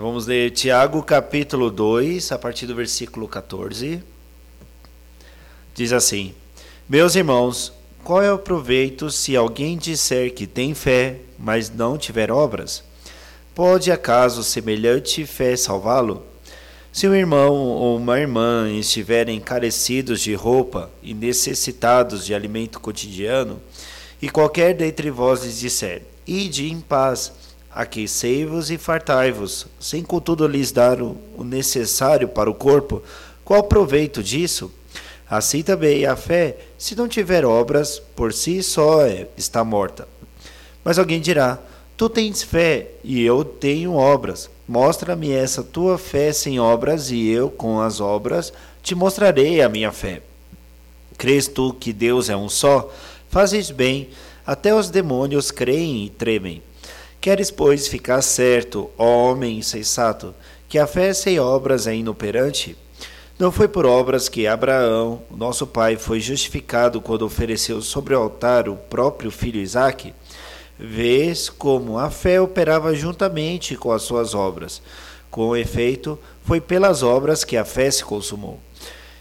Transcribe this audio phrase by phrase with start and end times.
[0.00, 4.00] Vamos ler Tiago capítulo 2, a partir do versículo 14.
[5.74, 6.32] Diz assim:
[6.88, 7.72] Meus irmãos,
[8.04, 12.84] qual é o proveito se alguém disser que tem fé, mas não tiver obras?
[13.56, 16.24] Pode acaso semelhante fé salvá-lo?
[16.92, 23.60] Se um irmão ou uma irmã estiverem carecidos de roupa e necessitados de alimento cotidiano,
[24.22, 27.32] e qualquer dentre vós lhes disser: Ide em paz,
[27.74, 33.02] aquecei-vos e fartai-vos, sem contudo lhes dar o necessário para o corpo,
[33.44, 34.70] qual proveito disso?
[35.30, 40.08] Assim também a fé, se não tiver obras, por si só é, está morta.
[40.82, 41.58] Mas alguém dirá:
[41.96, 44.48] Tu tens fé e eu tenho obras.
[44.66, 49.92] Mostra-me essa tua fé sem obras, e eu, com as obras, te mostrarei a minha
[49.92, 50.22] fé.
[51.16, 52.92] Crês tu que Deus é um só?
[53.28, 54.08] Fazes bem,
[54.46, 56.62] até os demônios creem e tremem.
[57.20, 60.34] Queres, pois, ficar certo, ó homem insensato,
[60.68, 62.76] que a fé sem obras é inoperante?
[63.38, 68.68] Não foi por obras que Abraão, nosso pai, foi justificado quando ofereceu sobre o altar
[68.68, 70.12] o próprio filho Isaque?
[70.78, 74.80] Vês como a fé operava juntamente com as suas obras.
[75.30, 78.60] Com efeito, foi pelas obras que a fé se consumou.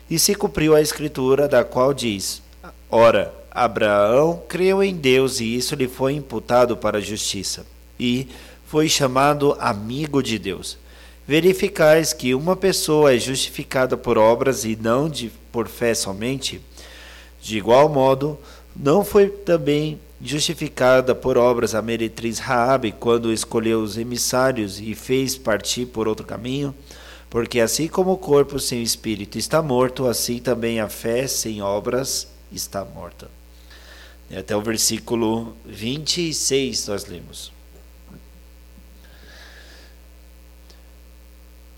[0.09, 2.41] E se cumpriu a escritura, da qual diz:
[2.89, 7.65] Ora, Abraão creu em Deus e isso lhe foi imputado para a justiça,
[7.99, 8.27] e
[8.65, 10.77] foi chamado amigo de Deus.
[11.27, 16.61] Verificais que uma pessoa é justificada por obras e não de, por fé somente?
[17.41, 18.39] De igual modo,
[18.75, 25.37] não foi também justificada por obras a meretriz Raabe quando escolheu os emissários e fez
[25.37, 26.73] partir por outro caminho,
[27.29, 32.27] porque assim como o corpo sem espírito está morto, assim também a fé sem obras
[32.51, 33.29] está morta.
[34.35, 37.56] Até o versículo 26 nós lemos.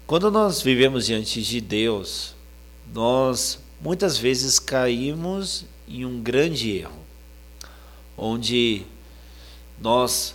[0.09, 2.33] Quando nós vivemos diante de Deus,
[2.91, 6.97] nós muitas vezes caímos em um grande erro
[8.17, 8.87] onde
[9.79, 10.33] nós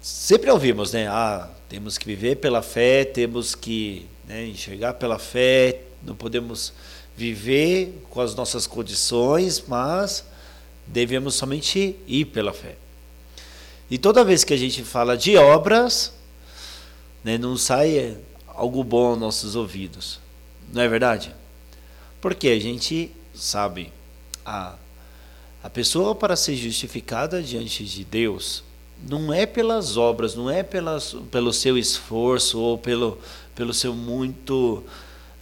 [0.00, 1.06] sempre ouvimos, né?
[1.06, 6.72] Ah, temos que viver pela fé, temos que né, enxergar pela fé, não podemos
[7.14, 10.24] viver com as nossas condições, mas
[10.86, 12.76] devemos somente ir pela fé.
[13.90, 16.14] E toda vez que a gente fala de obras,
[17.22, 18.16] né, não sai
[18.58, 20.20] algo bom aos nossos ouvidos.
[20.72, 21.34] Não é verdade?
[22.20, 23.92] Porque a gente sabe
[24.44, 24.74] a
[25.62, 28.62] a pessoa, para ser justificada diante de Deus,
[29.08, 33.18] não é pelas obras, não é pelas, pelo seu esforço ou pelo,
[33.54, 34.84] pelo seu muito.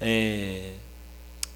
[0.01, 0.73] É,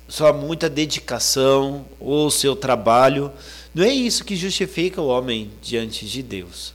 [0.06, 3.32] sua muita dedicação ou seu trabalho.
[3.74, 6.74] Não é isso que justifica o homem diante de Deus.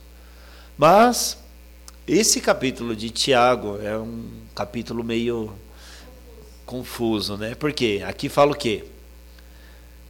[0.78, 1.38] Mas
[2.08, 5.52] esse capítulo de Tiago é um capítulo meio
[6.66, 7.56] confuso, né?
[7.56, 8.84] Porque aqui fala o quê?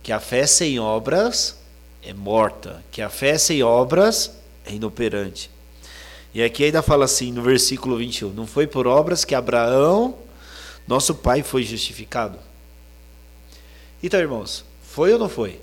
[0.04, 1.58] Que a fé sem obras
[2.04, 4.32] é morta, que a fé sem obras
[4.66, 5.50] é inoperante.
[6.34, 10.18] E aqui ainda fala assim no versículo 21: Não foi por obras que Abraão,
[10.86, 12.38] nosso pai, foi justificado.
[14.04, 15.62] Então, irmãos, foi ou não foi?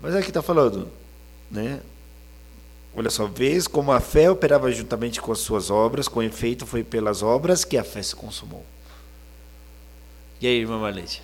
[0.00, 0.88] Mas aqui está falando,
[1.50, 1.80] né?
[2.98, 6.82] Olha só, vez como a fé operava juntamente com as suas obras, com efeito foi
[6.82, 8.66] pelas obras que a fé se consumou.
[10.40, 11.22] E aí, irmã Marlete?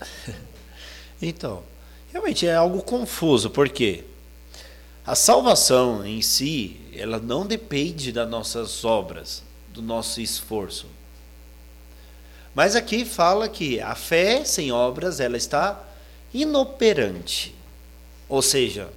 [1.20, 1.62] Então,
[2.12, 4.04] realmente é algo confuso, porque
[5.06, 10.86] a salvação em si, ela não depende das nossas obras, do nosso esforço.
[12.54, 15.80] Mas aqui fala que a fé sem obras, ela está
[16.34, 17.54] inoperante.
[18.28, 18.88] Ou seja,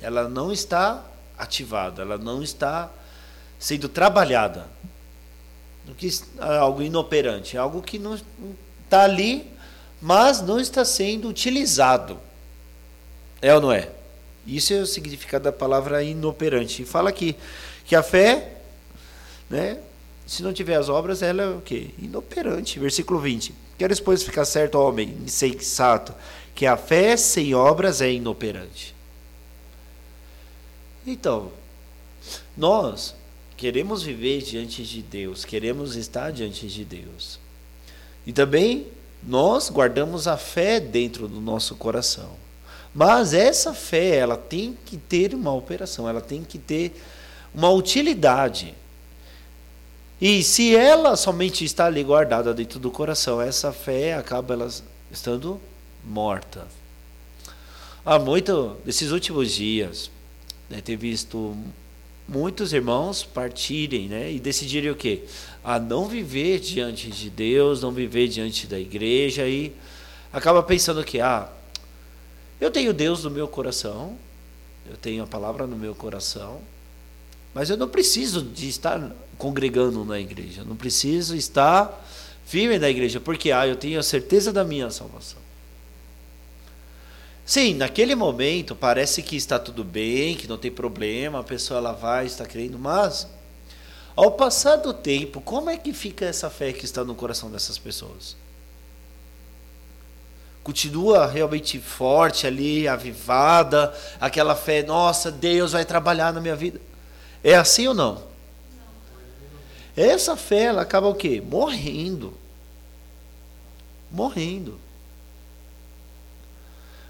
[0.00, 1.04] ela não está
[1.36, 2.90] ativada, ela não está
[3.58, 4.66] sendo trabalhada.
[5.88, 9.58] O que é algo inoperante, é algo que não está ali
[10.00, 12.18] mas não está sendo utilizado.
[13.40, 13.88] É ou não é?
[14.46, 16.84] Isso é o significado da palavra inoperante.
[16.84, 17.36] Fala aqui
[17.84, 18.56] que a fé,
[19.48, 19.78] né,
[20.26, 21.90] se não tiver as obras, ela é o quê?
[21.98, 22.78] Inoperante.
[22.78, 23.54] Versículo 20.
[23.78, 26.14] Queres, pois, ficar certo, homem, insensato,
[26.54, 28.94] que a fé sem obras é inoperante.
[31.06, 31.52] Então,
[32.56, 33.14] nós
[33.56, 37.38] queremos viver diante de Deus, queremos estar diante de Deus.
[38.26, 38.86] E também
[39.22, 42.47] nós guardamos a fé dentro do nosso coração.
[42.94, 46.92] Mas essa fé, ela tem que ter uma operação, ela tem que ter
[47.54, 48.74] uma utilidade.
[50.20, 54.68] E se ela somente está ali guardada dentro do coração, essa fé acaba ela
[55.12, 55.60] estando
[56.04, 56.66] morta.
[58.04, 60.10] Há muito, nesses últimos dias,
[60.68, 61.56] né, ter visto
[62.26, 65.22] muitos irmãos partirem né, e decidirem o quê?
[65.62, 69.72] A não viver diante de Deus, não viver diante da igreja e
[70.32, 71.48] acaba pensando que, ah,
[72.60, 74.16] eu tenho Deus no meu coração,
[74.88, 76.60] eu tenho a palavra no meu coração,
[77.54, 82.04] mas eu não preciso de estar congregando na igreja, não preciso estar
[82.44, 85.38] firme na igreja, porque ah, eu tenho a certeza da minha salvação.
[87.44, 91.92] Sim, naquele momento parece que está tudo bem, que não tem problema, a pessoa ela
[91.92, 93.26] vai, está crendo, mas
[94.14, 97.78] ao passar do tempo, como é que fica essa fé que está no coração dessas
[97.78, 98.36] pessoas?
[100.68, 106.78] Continua realmente forte ali, avivada, aquela fé, nossa, Deus vai trabalhar na minha vida.
[107.42, 108.22] É assim ou não?
[109.96, 111.40] Essa fé, ela acaba o quê?
[111.40, 112.34] Morrendo.
[114.10, 114.78] Morrendo.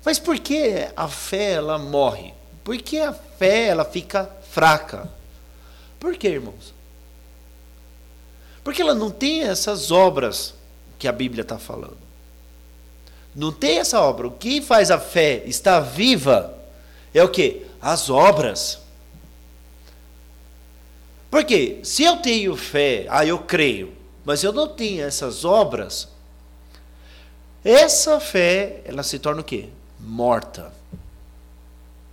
[0.04, 2.32] Mas por que a fé ela morre?
[2.62, 5.10] Por que a fé ela fica fraca?
[5.98, 6.72] Por que, irmãos?
[8.62, 10.54] Porque ela não tem essas obras
[10.96, 12.07] que a Bíblia está falando.
[13.38, 14.26] Não tem essa obra.
[14.26, 16.58] O que faz a fé estar viva
[17.14, 17.64] é o que?
[17.80, 18.80] As obras.
[21.30, 23.92] Porque se eu tenho fé, ah, eu creio,
[24.24, 26.08] mas eu não tenho essas obras,
[27.64, 29.68] essa fé, ela se torna o quê?
[30.00, 30.72] morta.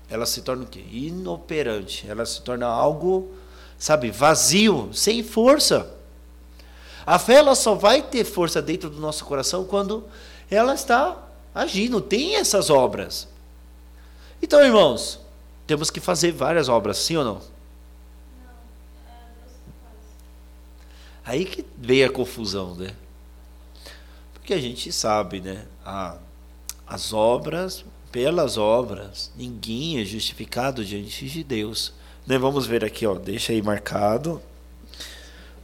[0.09, 0.83] Ela se torna o quê?
[0.91, 2.05] Inoperante.
[2.07, 3.31] Ela se torna algo,
[3.77, 5.91] sabe, vazio, sem força.
[7.05, 10.03] A fé ela só vai ter força dentro do nosso coração quando
[10.49, 11.17] ela está
[11.53, 13.27] agindo, tem essas obras.
[14.41, 15.19] Então, irmãos,
[15.65, 17.41] temos que fazer várias obras, sim ou não?
[21.23, 22.93] Aí que veio a confusão, né?
[24.33, 25.65] Porque a gente sabe, né?
[26.85, 31.93] As obras, pelas obras, ninguém é justificado diante de Deus.
[32.27, 32.37] Né?
[32.37, 34.39] Vamos ver aqui, ó, deixa aí marcado.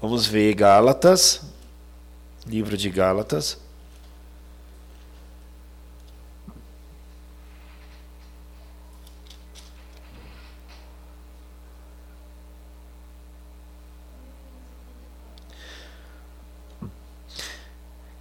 [0.01, 1.41] Vamos ver Gálatas,
[2.47, 3.59] livro de Gálatas.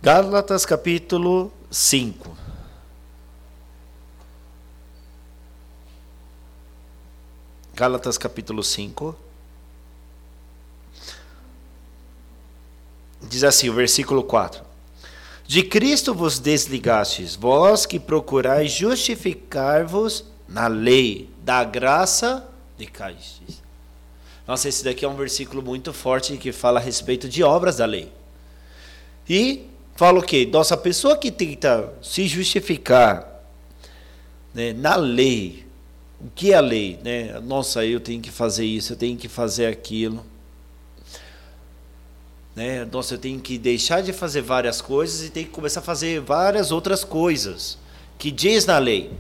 [0.03, 2.35] Gálatas capítulo 5.
[7.75, 9.15] Gálatas capítulo 5.
[13.21, 14.65] Diz assim o versículo 4.
[15.47, 22.49] De Cristo vos desligastes, vós que procurais justificar-vos na lei, da graça
[22.79, 23.63] decaístes.
[24.47, 27.85] Nossa, esse daqui é um versículo muito forte que fala a respeito de obras da
[27.85, 28.11] lei.
[29.29, 30.49] E fala o quê?
[30.51, 33.27] Nossa, pessoa que tenta se justificar
[34.55, 35.67] né, na lei,
[36.21, 37.41] o que é a lei, né?
[37.41, 40.25] Nossa, eu tenho que fazer isso, eu tenho que fazer aquilo.
[42.55, 42.85] Né?
[42.85, 46.21] Nossa, eu tenho que deixar de fazer várias coisas e tenho que começar a fazer
[46.21, 47.79] várias outras coisas
[48.19, 49.11] que diz na lei.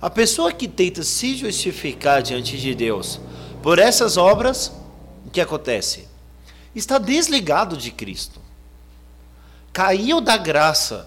[0.00, 3.18] A pessoa que tenta se justificar diante de Deus
[3.62, 4.70] por essas obras,
[5.24, 6.06] o que acontece?
[6.74, 8.40] Está desligado de Cristo.
[9.76, 11.06] Caiu da graça.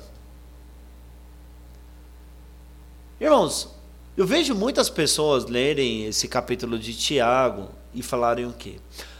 [3.19, 3.67] Irmãos,
[4.15, 8.75] eu vejo muitas pessoas lerem esse capítulo de Tiago e falarem o quê?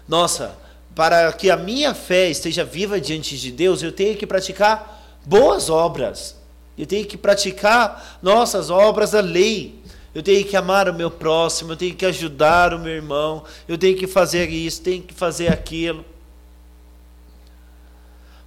[0.08, 0.56] Nossa,
[0.94, 5.68] para que a minha fé esteja viva diante de Deus, eu tenho que praticar boas
[5.68, 6.36] obras.
[6.78, 9.82] Eu tenho que praticar nossas obras da lei.
[10.14, 13.80] Eu tenho que amar o meu próximo, eu tenho que ajudar o meu irmão, eu
[13.80, 16.06] tenho que fazer isso, tenho que fazer aquilo.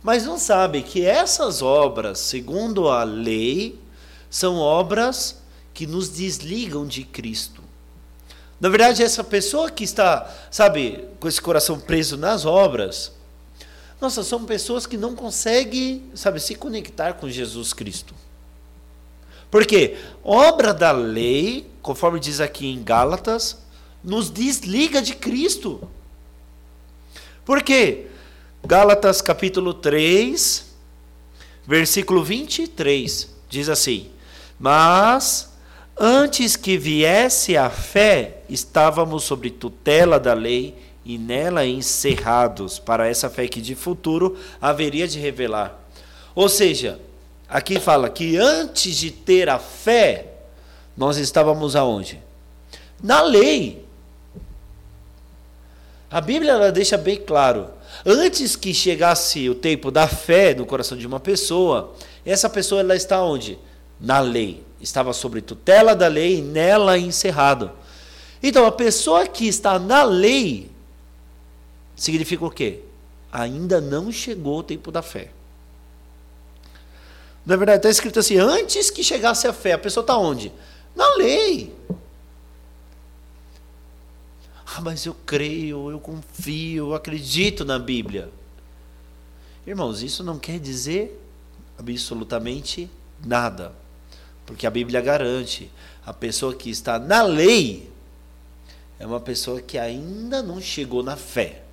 [0.03, 3.79] Mas não sabe que essas obras, segundo a lei,
[4.29, 5.41] são obras
[5.73, 7.63] que nos desligam de Cristo.
[8.61, 13.13] Na verdade, essa pessoa que está, sabe, com esse coração preso nas obras,
[14.01, 18.15] nossa, são pessoas que não conseguem, sabe, se conectar com Jesus Cristo.
[19.51, 23.59] Porque obra da lei, conforme diz aqui em Gálatas,
[24.03, 25.89] nos desliga de Cristo.
[27.45, 28.09] Por quê?
[28.65, 30.65] Gálatas capítulo 3,
[31.67, 34.11] versículo 23, diz assim:
[34.59, 35.53] Mas
[35.97, 43.29] Antes que viesse a fé, estávamos sob tutela da lei e nela encerrados para essa
[43.29, 45.79] fé que de futuro haveria de revelar.
[46.35, 46.99] Ou seja,
[47.49, 50.27] aqui fala que antes de ter a fé,
[50.97, 52.21] nós estávamos aonde?
[53.03, 53.85] Na lei.
[56.11, 57.69] A Bíblia ela deixa bem claro.
[58.05, 61.95] Antes que chegasse o tempo da fé no coração de uma pessoa,
[62.25, 63.59] essa pessoa ela está onde?
[64.01, 64.65] Na lei.
[64.81, 67.71] Estava sobre tutela da lei e nela encerrado.
[68.43, 70.69] Então, a pessoa que está na lei
[71.95, 72.81] significa o quê?
[73.31, 75.31] Ainda não chegou o tempo da fé.
[77.47, 80.53] Na verdade, está escrito assim: antes que chegasse a fé, a pessoa está onde?
[80.95, 81.73] Na lei.
[84.75, 88.31] Ah, mas eu creio, eu confio, eu acredito na Bíblia.
[89.67, 91.21] Irmãos, isso não quer dizer
[91.79, 92.89] absolutamente
[93.23, 93.75] nada.
[94.47, 95.71] Porque a Bíblia garante:
[96.07, 97.91] a pessoa que está na lei
[98.99, 101.65] é uma pessoa que ainda não chegou na fé.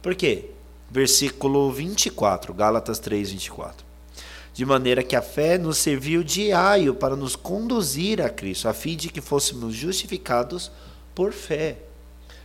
[0.00, 0.50] Por quê?
[0.90, 3.84] Versículo 24, Gálatas 3, 24
[4.54, 8.72] de maneira que a fé nos serviu de aio para nos conduzir a Cristo, a
[8.72, 10.70] fim de que fôssemos justificados
[11.14, 11.76] por fé.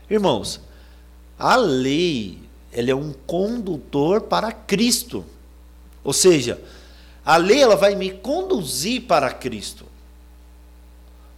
[0.10, 0.60] Irmãos,
[1.38, 2.40] a lei
[2.72, 5.26] ela é um condutor para Cristo.
[6.04, 6.62] Ou seja,
[7.26, 9.86] a lei ela vai me conduzir para Cristo.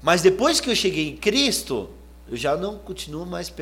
[0.01, 1.89] Mas depois que eu cheguei em Cristo,
[2.29, 3.53] eu já não continuo mais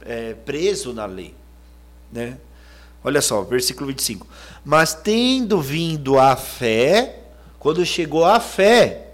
[0.00, 1.34] é, preso na lei.
[2.10, 2.38] Né?
[3.04, 4.26] Olha só, versículo 25.
[4.64, 7.20] Mas tendo vindo a fé,
[7.58, 9.11] quando chegou a fé,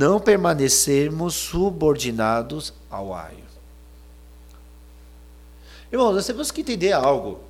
[0.00, 3.44] não permanecermos subordinados ao aio.
[5.92, 7.40] Irmãos, nós temos que entender algo.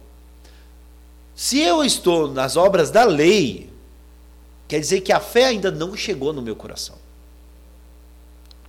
[1.32, 3.70] Se eu estou nas obras da lei,
[4.66, 6.96] quer dizer que a fé ainda não chegou no meu coração.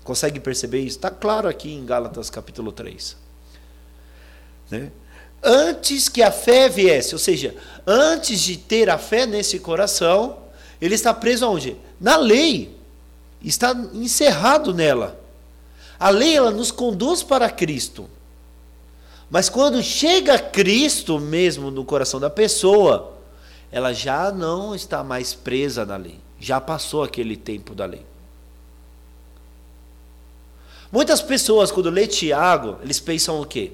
[0.03, 0.97] Consegue perceber isso?
[0.97, 3.17] Está claro aqui em Gálatas capítulo 3.
[4.69, 4.91] Né?
[5.43, 10.37] antes que a fé viesse, ou seja, antes de ter a fé nesse coração,
[10.79, 11.75] ele está preso aonde?
[11.99, 12.79] Na lei.
[13.43, 15.19] Está encerrado nela.
[15.99, 18.09] A lei ela nos conduz para Cristo.
[19.29, 23.13] Mas quando chega Cristo mesmo no coração da pessoa,
[23.71, 26.19] ela já não está mais presa na lei.
[26.39, 28.05] Já passou aquele tempo da lei.
[30.91, 33.71] Muitas pessoas, quando lê Tiago, eles pensam o quê?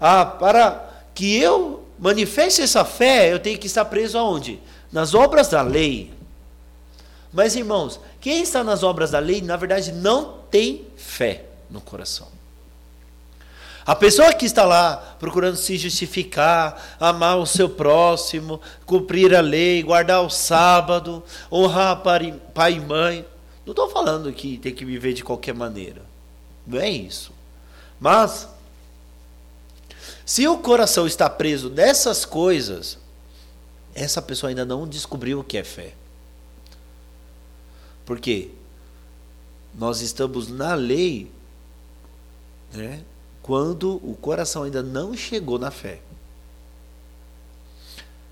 [0.00, 4.60] Ah, para que eu manifeste essa fé, eu tenho que estar preso aonde?
[4.92, 6.12] Nas obras da lei.
[7.32, 12.28] Mas, irmãos, quem está nas obras da lei, na verdade, não tem fé no coração.
[13.88, 19.82] A pessoa que está lá procurando se justificar, amar o seu próximo, cumprir a lei,
[19.82, 23.24] guardar o sábado, honrar pai e mãe.
[23.64, 26.02] Não estou falando que tem que viver de qualquer maneira.
[26.66, 27.32] Não é isso.
[27.98, 28.46] Mas
[30.26, 32.98] se o coração está preso nessas coisas,
[33.94, 35.94] essa pessoa ainda não descobriu o que é fé.
[38.08, 38.48] Por quê?
[39.74, 41.30] Nós estamos na lei
[42.72, 43.04] né,
[43.42, 46.00] quando o coração ainda não chegou na fé.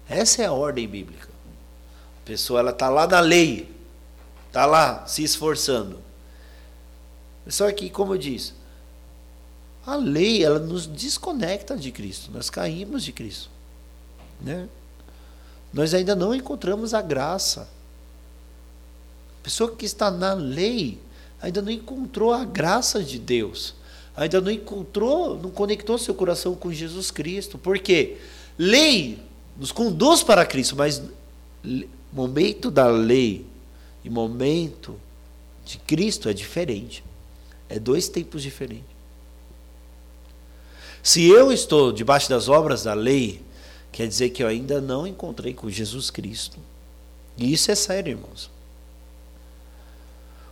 [0.08, 1.28] Essa é a ordem bíblica.
[2.22, 3.70] A pessoa ela está lá na lei,
[4.46, 5.98] está lá se esforçando.
[7.46, 8.54] Só que, como eu disse,
[9.84, 12.30] a lei ela nos desconecta de Cristo.
[12.32, 13.50] Nós caímos de Cristo,
[14.40, 14.70] né?
[15.70, 17.75] Nós ainda não encontramos a graça.
[19.46, 20.98] Pessoa que está na lei
[21.40, 23.76] ainda não encontrou a graça de Deus.
[24.16, 27.56] Ainda não encontrou, não conectou seu coração com Jesus Cristo.
[27.56, 28.16] Por quê?
[28.58, 29.20] Lei
[29.56, 31.00] nos conduz para Cristo, mas
[32.12, 33.46] momento da lei
[34.04, 34.98] e momento
[35.64, 37.04] de Cristo é diferente.
[37.68, 38.90] É dois tempos diferentes.
[41.04, 43.40] Se eu estou debaixo das obras da lei,
[43.92, 46.58] quer dizer que eu ainda não encontrei com Jesus Cristo.
[47.38, 48.55] E isso é sério, irmãos.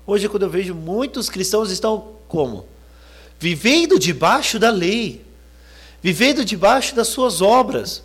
[0.06, 2.66] Hoje, quando eu vejo muitos cristãos estão como?
[3.38, 5.24] Vivendo debaixo da lei,
[6.02, 8.02] vivendo debaixo das suas obras,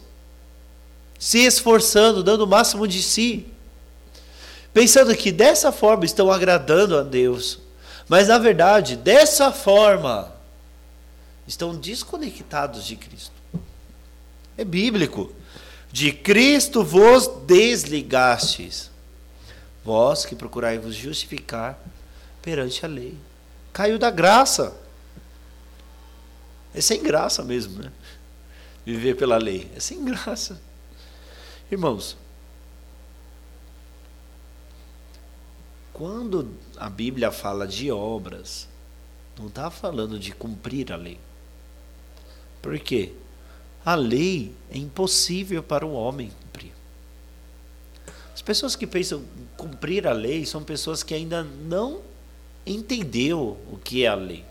[1.20, 3.46] se esforçando, dando o máximo de si,
[4.74, 7.60] pensando que dessa forma estão agradando a Deus.
[8.08, 10.34] Mas na verdade, dessa forma,
[11.46, 13.34] estão desconectados de Cristo.
[14.58, 15.32] É bíblico.
[15.92, 18.89] De Cristo vos desligastes,
[19.84, 21.80] vós que procurai vos justificar
[22.42, 23.18] perante a lei.
[23.74, 24.76] Caiu da graça.
[26.74, 27.92] É sem graça mesmo, né?
[28.86, 29.72] Viver pela lei.
[29.76, 30.62] É sem graça.
[31.72, 32.18] Irmãos,
[35.94, 38.68] quando a Bíblia fala de obras,
[39.38, 41.20] não está falando de cumprir a lei.
[42.62, 43.14] Por quê?
[43.86, 46.32] A lei é impossível para o homem.
[48.40, 49.22] As pessoas que pensam
[49.58, 52.00] cumprir a lei são pessoas que ainda não
[52.66, 54.46] entendeu o que é a lei.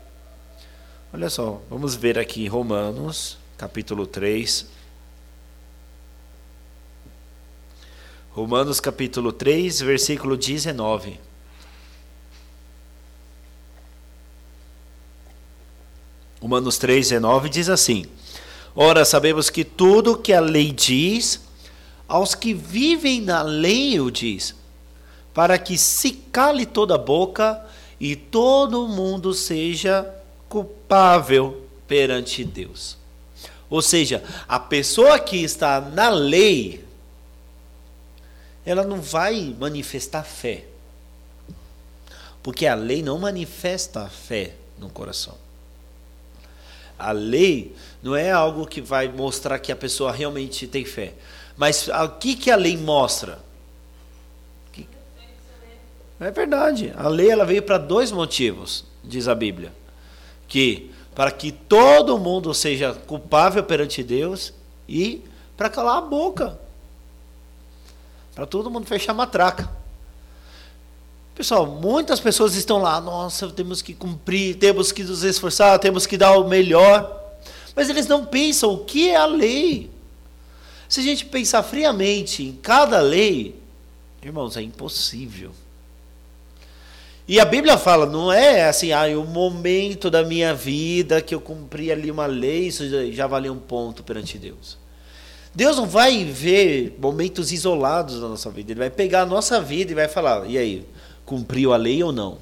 [1.11, 4.67] Olha só, vamos ver aqui Romanos, capítulo 3.
[8.29, 11.19] Romanos capítulo 3, versículo 19.
[16.39, 18.05] Romanos 3, 19 diz assim:
[18.75, 21.48] Ora, sabemos que tudo que a lei diz,
[22.09, 24.55] aos que vivem na lei o diz,
[25.31, 27.63] para que se cale toda a boca
[27.99, 30.11] e todo mundo seja
[30.49, 32.97] culpável perante Deus.
[33.69, 36.83] Ou seja, a pessoa que está na lei,
[38.65, 40.65] ela não vai manifestar fé.
[42.41, 45.37] Porque a lei não manifesta fé no coração.
[46.97, 51.13] A lei não é algo que vai mostrar que a pessoa realmente tem fé.
[51.59, 53.37] Mas o que, que a lei mostra?
[56.17, 56.93] É verdade.
[56.95, 59.73] A lei ela veio para dois motivos, diz a Bíblia.
[60.47, 64.53] Que para que todo mundo seja culpável perante Deus
[64.87, 65.21] e
[65.57, 66.57] para calar a boca.
[68.33, 69.69] Para todo mundo fechar a matraca.
[71.35, 76.17] Pessoal, muitas pessoas estão lá, nossa, temos que cumprir, temos que nos esforçar, temos que
[76.17, 77.19] dar o melhor.
[77.75, 79.98] Mas eles não pensam o que é a lei.
[80.89, 83.55] Se a gente pensar friamente em cada lei,
[84.23, 85.51] irmãos, é impossível.
[87.27, 91.39] E a Bíblia fala, não é assim, ah, o momento da minha vida que eu
[91.39, 94.79] cumpri ali uma lei, isso já valeu um ponto perante Deus.
[95.53, 99.91] Deus não vai ver momentos isolados da nossa vida, Ele vai pegar a nossa vida
[99.91, 100.83] e vai falar, e aí,
[101.23, 102.39] cumpriu a lei ou não?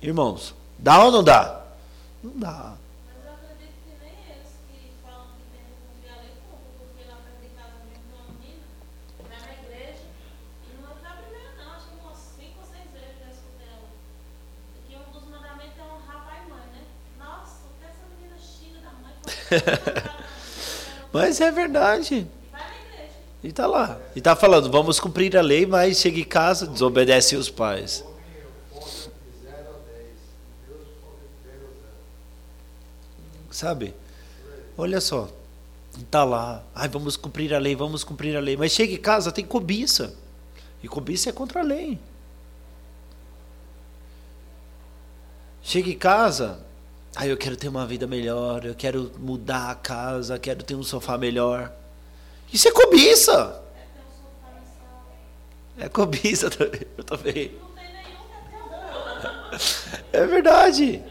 [0.00, 1.64] Irmãos, dá ou não dá?
[2.22, 2.74] Não dá.
[21.12, 22.26] mas é verdade.
[23.42, 23.98] E está lá.
[24.14, 28.04] E está falando, vamos cumprir a lei, mas chega em casa, desobedece os pais.
[33.50, 33.94] Sabe?
[34.76, 35.28] Olha só.
[35.96, 36.64] Está lá.
[36.74, 38.56] Ai, vamos cumprir a lei, vamos cumprir a lei.
[38.56, 40.14] Mas chega em casa, tem cobiça.
[40.82, 41.98] E cobiça é contra a lei.
[45.62, 46.58] Chega em casa,
[47.14, 50.82] Aí eu quero ter uma vida melhor, eu quero mudar a casa, quero ter um
[50.82, 51.72] sofá melhor.
[52.52, 53.62] Isso é cobiça.
[55.78, 56.80] É cobiça também.
[56.96, 57.52] Eu também.
[60.12, 61.02] É verdade.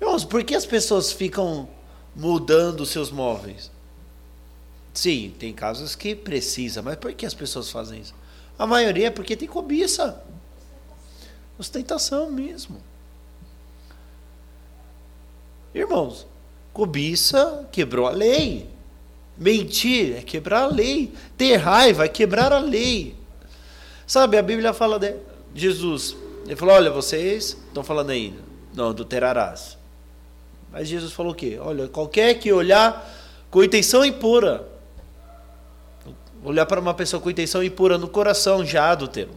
[0.00, 1.68] Irmãos, por que as pessoas ficam
[2.14, 3.70] mudando seus móveis?
[4.92, 8.14] Sim, tem casos que precisa, mas por que as pessoas fazem isso?
[8.58, 10.22] A maioria é porque tem cobiça.
[11.58, 12.80] Ostentação mesmo.
[15.74, 16.26] Irmãos,
[16.72, 18.68] cobiça quebrou a lei.
[19.36, 21.12] Mentir é quebrar a lei.
[21.36, 23.16] Ter raiva é quebrar a lei.
[24.06, 25.16] Sabe, a Bíblia fala de
[25.54, 26.16] Jesus.
[26.44, 28.40] Ele falou: Olha, vocês estão falando ainda,
[28.74, 29.76] não adulterarás.
[30.70, 31.58] Mas Jesus falou o quê?
[31.60, 33.12] Olha, qualquer que olhar
[33.50, 34.68] com intenção impura,
[36.44, 39.36] olhar para uma pessoa com intenção impura no coração já adulterou.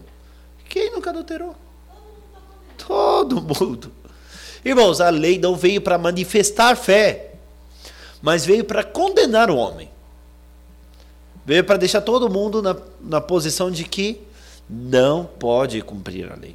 [0.67, 1.55] Quem nunca adulterou?
[2.77, 3.91] Todo mundo.
[4.67, 7.35] Irmãos, a lei não veio para manifestar fé,
[8.21, 9.89] mas veio para condenar o homem.
[11.45, 14.19] Veio para deixar todo mundo na, na posição de que
[14.69, 16.53] não pode cumprir a lei.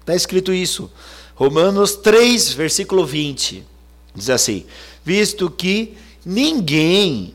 [0.00, 0.90] Está escrito isso.
[1.34, 3.66] Romanos 3, versículo 20.
[4.14, 4.64] Diz assim:
[5.04, 7.34] Visto que ninguém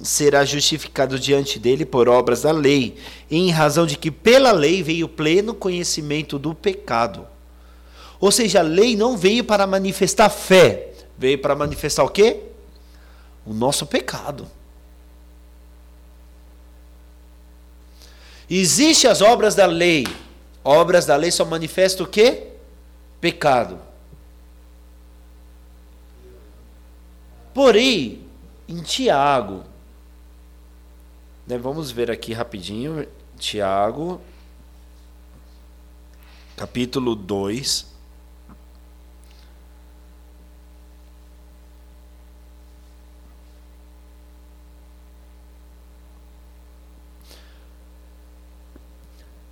[0.00, 2.96] será justificado diante dele por obras da lei,
[3.30, 7.35] em razão de que pela lei veio o pleno conhecimento do pecado.
[8.20, 12.42] Ou seja, a lei não veio para manifestar fé, veio para manifestar o quê?
[13.44, 14.48] O nosso pecado.
[18.48, 20.06] Existem as obras da lei.
[20.64, 22.48] Obras da lei só manifestam o quê?
[23.20, 23.78] Pecado.
[27.52, 28.24] Porém,
[28.68, 29.64] em Tiago,
[31.46, 33.06] né, vamos ver aqui rapidinho,
[33.38, 34.20] Tiago,
[36.56, 37.95] capítulo 2.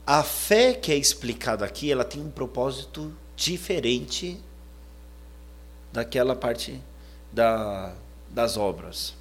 [0.06, 4.40] A fé que é explicada aqui, ela tem um propósito diferente
[5.92, 6.80] daquela parte
[7.32, 7.94] da,
[8.28, 9.14] das obras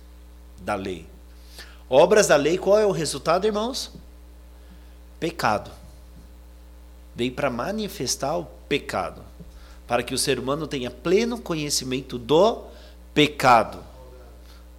[0.62, 1.06] da lei.
[1.90, 3.92] Obras da lei, qual é o resultado, irmãos?
[5.24, 5.72] pecado.
[7.16, 9.22] Veio para manifestar o pecado,
[9.88, 12.64] para que o ser humano tenha pleno conhecimento do
[13.14, 13.82] pecado.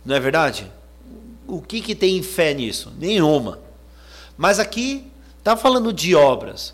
[0.05, 0.71] Não é verdade?
[1.47, 2.93] O que, que tem fé nisso?
[2.99, 3.59] Nenhuma.
[4.37, 5.11] Mas aqui
[5.45, 6.73] está falando de obras.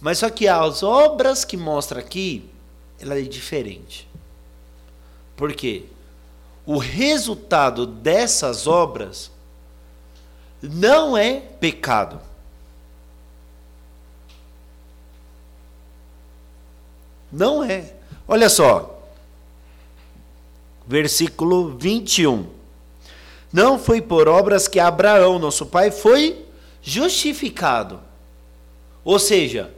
[0.00, 2.50] Mas só que as obras que mostra aqui,
[2.98, 4.08] ela é diferente.
[5.36, 5.84] Por quê?
[6.66, 9.30] O resultado dessas obras
[10.60, 12.20] não é pecado.
[17.30, 17.94] Não é.
[18.26, 19.00] Olha só.
[20.84, 22.44] Versículo 21.
[23.52, 26.47] Não foi por obras que Abraão, nosso pai, foi
[26.88, 28.00] justificado.
[29.04, 29.70] Ou seja,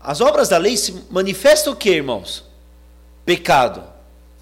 [0.00, 2.44] as obras da lei se manifestam o que, irmãos?
[3.24, 3.82] Pecado.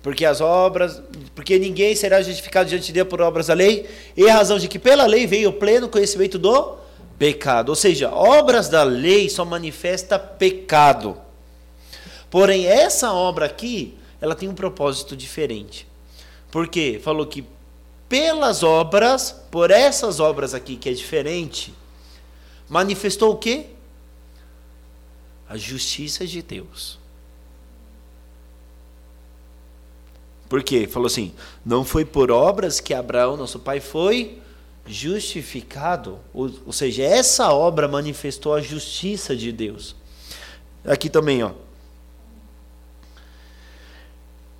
[0.03, 1.01] Porque as obras,
[1.35, 4.67] porque ninguém será justificado diante de Deus por obras da lei, e a razão de
[4.67, 6.77] que pela lei veio o pleno conhecimento do
[7.19, 7.69] pecado.
[7.69, 11.17] Ou seja, obras da lei só manifesta pecado.
[12.31, 15.87] Porém, essa obra aqui, ela tem um propósito diferente.
[16.51, 17.45] Porque falou que
[18.12, 21.72] pelas obras, por essas obras aqui que é diferente,
[22.68, 23.68] manifestou o quê?
[25.48, 26.98] A justiça de Deus.
[30.46, 30.87] Por quê?
[30.87, 31.33] Falou assim:
[31.64, 34.42] não foi por obras que Abraão, nosso pai, foi
[34.87, 36.18] justificado.
[36.35, 39.96] Ou, ou seja, essa obra manifestou a justiça de Deus.
[40.85, 41.53] Aqui também, ó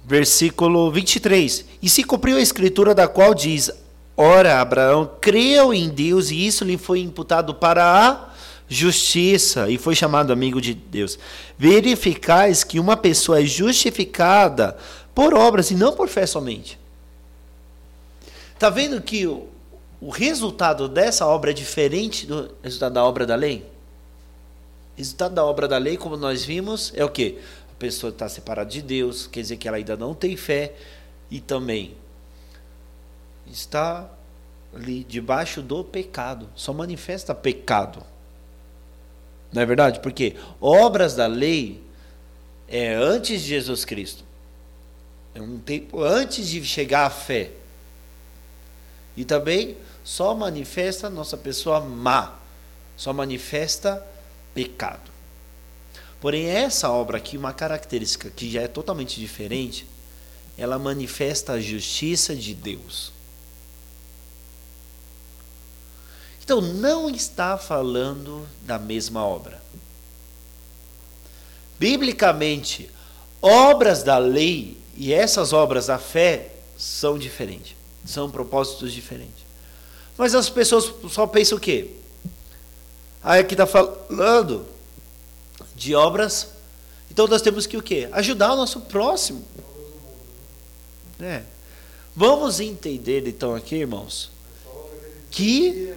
[0.05, 1.65] versículo 23.
[1.81, 3.71] E se cumpriu a escritura da qual diz:
[4.17, 8.33] Ora, Abraão creu em Deus e isso lhe foi imputado para a
[8.69, 11.19] justiça e foi chamado amigo de Deus.
[11.59, 14.77] Verificais que uma pessoa é justificada
[15.15, 16.79] por obras e não por fé somente.
[18.55, 19.47] Está vendo que o,
[20.01, 23.67] o resultado dessa obra é diferente do resultado da obra da lei?
[24.95, 27.39] O resultado da obra da lei, como nós vimos, é o que?
[27.83, 30.73] Pessoa está separada de Deus, quer dizer que ela ainda não tem fé
[31.29, 31.97] e também
[33.45, 34.09] está
[34.73, 38.07] ali debaixo do pecado, só manifesta pecado.
[39.53, 39.99] Não é verdade?
[39.99, 41.83] Porque obras da lei
[42.69, 44.25] é antes de Jesus Cristo.
[45.35, 47.51] É um tempo antes de chegar à fé.
[49.17, 52.39] E também só manifesta nossa pessoa má.
[52.97, 54.07] Só manifesta
[54.55, 55.12] pecado.
[56.23, 59.85] Porém, essa obra aqui, uma característica que já é totalmente diferente,
[60.57, 63.13] ela manifesta a justiça de Deus.
[66.45, 69.61] Então, não está falando da mesma obra.
[71.77, 72.89] Biblicamente,
[73.41, 77.75] obras da lei e essas obras da fé são diferentes,
[78.07, 79.45] são propósitos diferentes.
[80.17, 81.97] Mas as pessoas só pensam o quê?
[83.25, 84.71] Aí aqui está falando
[85.83, 86.49] de obras.
[87.11, 88.09] Então nós temos que o quê?
[88.13, 89.45] Ajudar o nosso próximo.
[91.21, 91.43] É.
[92.15, 94.31] Vamos entender então aqui, irmãos,
[95.31, 95.95] que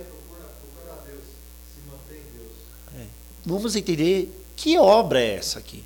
[2.95, 3.05] é.
[3.45, 5.83] vamos entender que obra é essa aqui.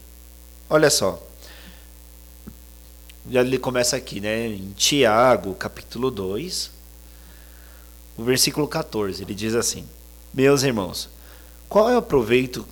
[0.70, 1.22] Olha só.
[3.30, 6.72] Ele começa aqui, né, em Tiago, capítulo 2,
[8.18, 9.86] o versículo 14, ele diz assim:
[10.34, 11.10] Meus irmãos,
[11.68, 12.68] qual é o proveito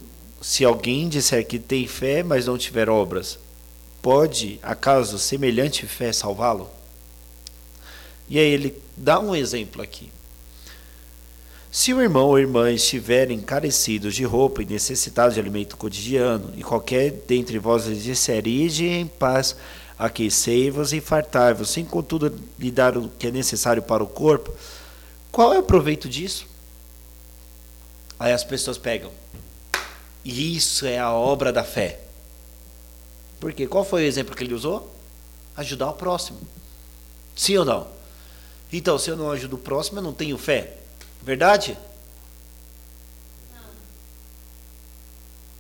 [0.47, 3.37] se alguém disser que tem fé, mas não tiver obras,
[4.01, 6.69] pode acaso semelhante fé salvá-lo?
[8.29, 10.09] E aí ele dá um exemplo aqui.
[11.69, 16.63] Se o irmão ou irmã estiverem carecidos de roupa e necessitados de alimento cotidiano, e
[16.63, 19.53] qualquer dentre vós lhes disser, ide em paz,
[19.99, 24.53] aquecei-vos e fartai-vos, sem contudo lhe dar o que é necessário para o corpo,
[25.29, 26.47] qual é o proveito disso?
[28.17, 29.11] Aí as pessoas pegam,
[30.27, 32.01] e isso é a obra da fé.
[33.39, 34.93] Porque qual foi o exemplo que ele usou?
[35.55, 36.37] Ajudar o próximo.
[37.33, 37.87] Sim ou não?
[38.73, 40.79] Então, se eu não ajudo o próximo, eu não tenho fé.
[41.21, 41.77] Verdade?
[43.53, 43.61] Não.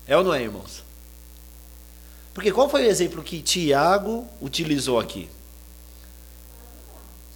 [0.05, 0.83] É ou não é, irmãos?
[2.33, 5.29] Porque qual foi o exemplo que Tiago utilizou aqui?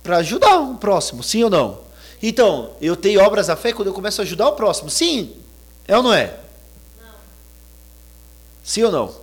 [0.04, 1.80] Para ajudar o próximo, sim ou não?
[2.22, 4.89] Então, eu tenho obras da fé quando eu começo a ajudar o próximo.
[4.89, 5.34] Sim.
[5.88, 6.41] É ou não é?
[8.63, 9.21] Sim ou não?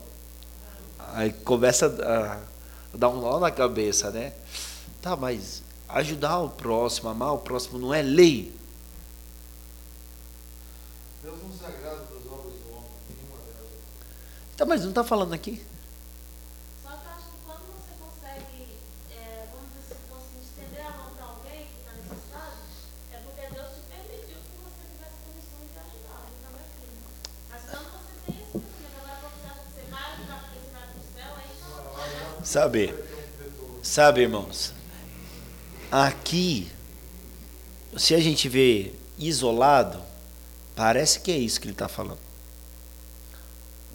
[0.98, 4.32] Aí começa a dar um nó na cabeça, né?
[5.00, 8.54] Tá, mas ajudar o próximo, amar o próximo não é lei.
[11.22, 13.70] Deus não se agrada das obras do homem, nenhuma delas.
[14.56, 15.64] Tá, mas não está falando aqui.
[32.48, 32.94] Sabe,
[33.82, 34.72] sabe, irmãos,
[35.92, 36.66] aqui,
[37.94, 40.00] se a gente vê isolado,
[40.74, 42.20] parece que é isso que ele está falando.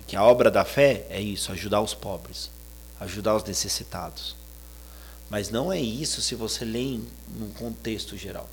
[0.05, 2.51] Que a obra da fé é isso, ajudar os pobres,
[2.99, 4.35] ajudar os necessitados.
[5.31, 7.07] Mas não é isso se você lê em
[7.41, 8.47] um contexto geral.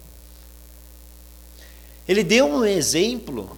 [2.08, 3.54] Ele deu um exemplo,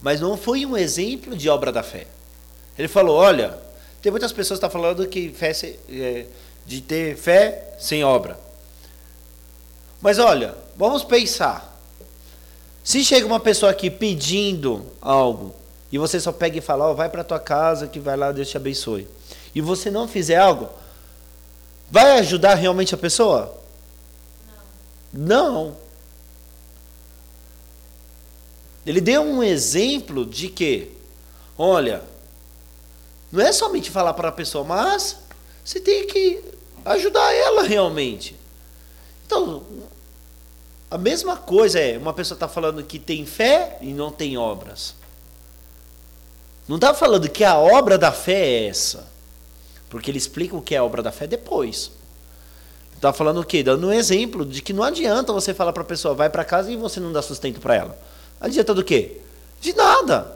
[0.00, 2.06] mas não foi um exemplo de obra da fé.
[2.78, 3.65] Ele falou: olha,
[4.06, 5.50] tem muitas pessoas que estão falando que fé
[5.88, 6.26] é,
[6.64, 8.38] de ter fé sem obra.
[10.00, 11.76] Mas olha, vamos pensar.
[12.84, 15.56] Se chega uma pessoa aqui pedindo algo
[15.90, 18.48] e você só pega e fala, oh, vai para tua casa que vai lá, Deus
[18.48, 19.08] te abençoe.
[19.52, 20.68] E você não fizer algo,
[21.90, 23.60] vai ajudar realmente a pessoa?
[25.12, 25.64] Não.
[25.64, 25.76] não.
[28.86, 30.92] Ele deu um exemplo de que,
[31.58, 32.04] olha,
[33.30, 35.18] não é somente falar para a pessoa, mas
[35.64, 36.42] você tem que
[36.84, 38.36] ajudar ela realmente.
[39.26, 39.64] Então,
[40.90, 44.94] a mesma coisa é, uma pessoa está falando que tem fé e não tem obras.
[46.68, 49.06] Não está falando que a obra da fé é essa.
[49.88, 51.90] Porque ele explica o que é a obra da fé depois.
[52.94, 53.62] Está falando o quê?
[53.62, 56.70] Dando um exemplo de que não adianta você falar para a pessoa, vai para casa
[56.70, 57.98] e você não dá sustento para ela.
[58.40, 59.20] Adianta do quê?
[59.60, 60.35] De nada.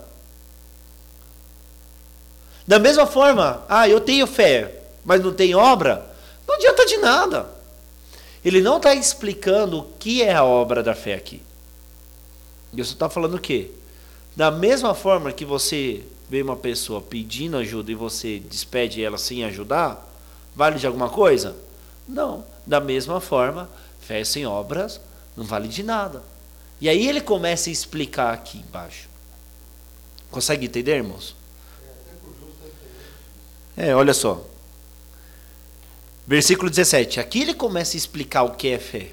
[2.67, 6.05] Da mesma forma, ah, eu tenho fé, mas não tenho obra,
[6.47, 7.49] não adianta de nada.
[8.43, 11.41] Ele não está explicando o que é a obra da fé aqui.
[12.75, 13.71] Só está falando o quê?
[14.35, 19.43] Da mesma forma que você vê uma pessoa pedindo ajuda e você despede ela sem
[19.43, 20.07] ajudar,
[20.55, 21.55] vale de alguma coisa?
[22.07, 22.45] Não.
[22.65, 23.69] Da mesma forma,
[23.99, 25.01] fé sem obras
[25.35, 26.23] não vale de nada.
[26.79, 29.09] E aí ele começa a explicar aqui embaixo.
[30.29, 31.35] Consegue entender, irmãos?
[33.75, 34.45] É, olha só.
[36.27, 37.19] Versículo 17.
[37.19, 39.09] Aqui ele começa a explicar o que é fé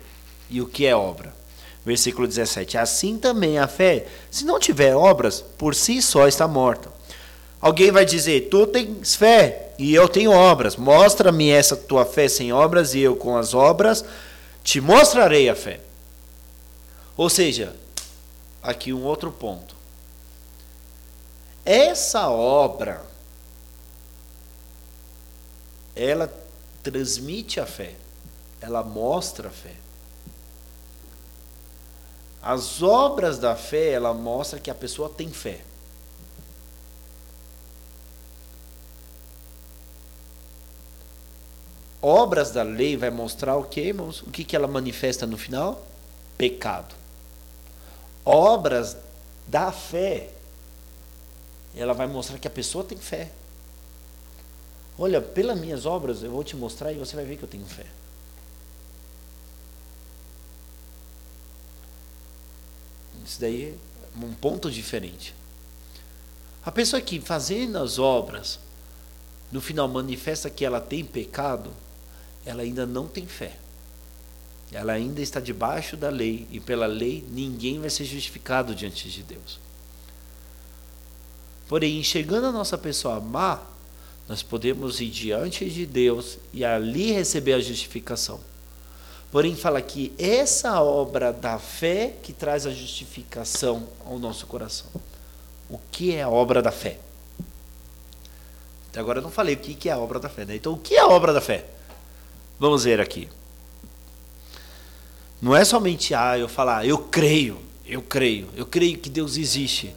[0.50, 1.34] e o que é obra.
[1.84, 2.76] Versículo 17.
[2.76, 6.92] Assim também a fé, se não tiver obras, por si só está morta.
[7.60, 10.76] Alguém vai dizer: Tu tens fé e eu tenho obras.
[10.76, 14.04] Mostra-me essa tua fé sem obras e eu com as obras
[14.62, 15.80] te mostrarei a fé.
[17.16, 17.74] Ou seja,
[18.62, 19.76] aqui um outro ponto.
[21.64, 23.07] Essa obra
[25.98, 26.32] ela
[26.80, 27.96] transmite a fé,
[28.60, 29.74] ela mostra a fé.
[32.40, 35.60] As obras da fé, ela mostra que a pessoa tem fé.
[42.00, 44.22] Obras da lei vai mostrar o que, irmãos?
[44.22, 45.84] O que, que ela manifesta no final?
[46.38, 46.94] Pecado.
[48.24, 48.96] Obras
[49.48, 50.30] da fé,
[51.74, 53.32] ela vai mostrar que a pessoa tem fé.
[54.98, 57.64] Olha, pelas minhas obras eu vou te mostrar e você vai ver que eu tenho
[57.64, 57.86] fé.
[63.24, 63.78] Isso daí
[64.20, 65.34] é um ponto diferente.
[66.64, 68.58] A pessoa que fazendo as obras,
[69.52, 71.70] no final manifesta que ela tem pecado,
[72.44, 73.56] ela ainda não tem fé.
[74.72, 79.22] Ela ainda está debaixo da lei e pela lei ninguém vai ser justificado diante de
[79.22, 79.60] Deus.
[81.68, 83.62] Porém, enxergando a nossa pessoa má,
[84.28, 88.38] nós podemos ir diante de Deus e ali receber a justificação.
[89.32, 94.88] Porém, fala que essa obra da fé que traz a justificação ao nosso coração.
[95.68, 96.98] O que é a obra da fé?
[98.90, 100.44] Até agora eu não falei o que é a obra da fé.
[100.44, 100.56] Né?
[100.56, 101.64] Então, o que é a obra da fé?
[102.58, 103.28] Vamos ver aqui.
[105.40, 109.94] Não é somente ah, eu falar, eu creio, eu creio, eu creio que Deus existe.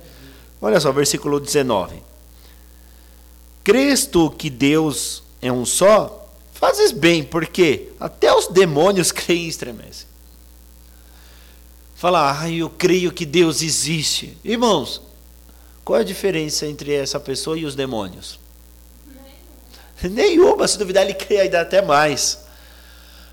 [0.61, 2.10] Olha só, versículo 19.
[3.63, 6.29] Crês tu que Deus é um só?
[6.53, 10.07] Fazes bem, porque até os demônios creem e estremecem.
[11.95, 14.35] Fala, ah, eu creio que Deus existe.
[14.43, 15.01] Irmãos,
[15.85, 18.39] qual é a diferença entre essa pessoa e os demônios?
[20.01, 22.39] Nenhuma, se duvidar, ele crê ainda até mais.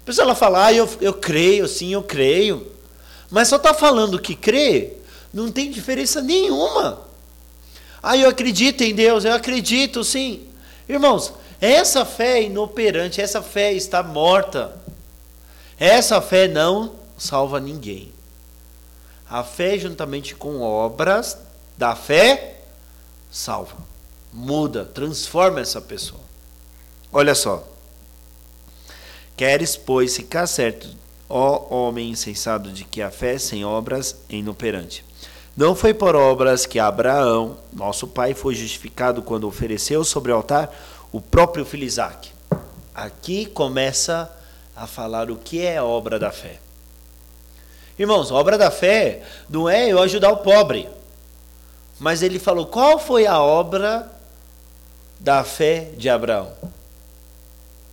[0.03, 2.71] A pessoa ela fala, ah, eu, eu creio, sim, eu creio.
[3.31, 4.95] Mas só está falando que crê,
[5.33, 7.08] não tem diferença nenhuma.
[8.03, 10.47] Ah, eu acredito em Deus, eu acredito sim.
[10.89, 14.77] Irmãos, essa fé é inoperante, essa fé está morta.
[15.79, 18.13] Essa fé não salva ninguém.
[19.29, 21.37] A fé, juntamente com obras
[21.77, 22.61] da fé,
[23.31, 23.77] salva,
[24.33, 26.21] muda, transforma essa pessoa.
[27.13, 27.67] Olha só.
[29.37, 30.89] Queres, pois, ficar certo,
[31.29, 35.05] ó homem insensado, de que a fé sem obras é inoperante.
[35.59, 40.73] Não foi por obras que Abraão, nosso pai, foi justificado quando ofereceu sobre o altar
[41.11, 42.31] o próprio filho Isaac.
[42.95, 44.31] aqui começa
[44.77, 46.61] a falar o que é obra da fé.
[47.99, 50.89] Irmãos, obra da fé não é eu ajudar o pobre.
[51.99, 54.09] Mas ele falou: qual foi a obra
[55.19, 56.53] da fé de Abraão?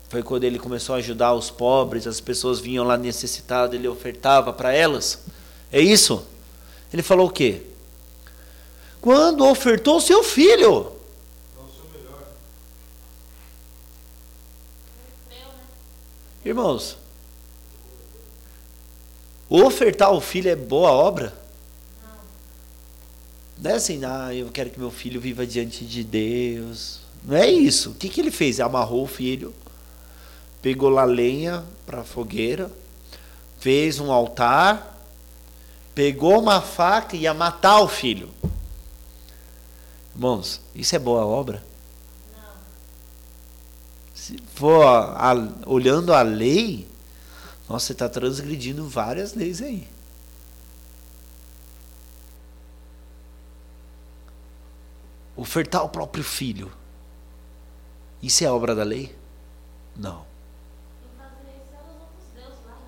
[0.07, 4.53] Foi quando ele começou a ajudar os pobres, as pessoas vinham lá necessitadas, ele ofertava
[4.53, 5.23] para elas.
[5.71, 6.34] É isso?
[6.95, 7.61] Ele falou o quê?
[9.01, 10.93] Quando ofertou seu filho.
[16.45, 16.97] Irmãos,
[19.49, 21.37] ofertar o filho é boa obra?
[23.57, 27.01] Não é assim, ah, eu quero que meu filho viva diante de Deus.
[27.25, 27.89] Não é isso.
[27.89, 28.61] O que, que ele fez?
[28.61, 29.53] Amarrou o filho,
[30.61, 32.71] pegou lá lenha para a fogueira,
[33.59, 34.94] fez um altar,
[35.95, 38.29] pegou uma faca e ia matar o filho.
[40.13, 41.63] Irmãos, isso é boa obra?
[44.13, 45.33] Se for a, a,
[45.65, 46.87] olhando a lei,
[47.69, 49.87] nossa, você está transgredindo várias leis aí.
[55.35, 56.71] Ofertar o próprio filho.
[58.21, 59.15] Isso é obra da lei?
[59.95, 60.25] Não.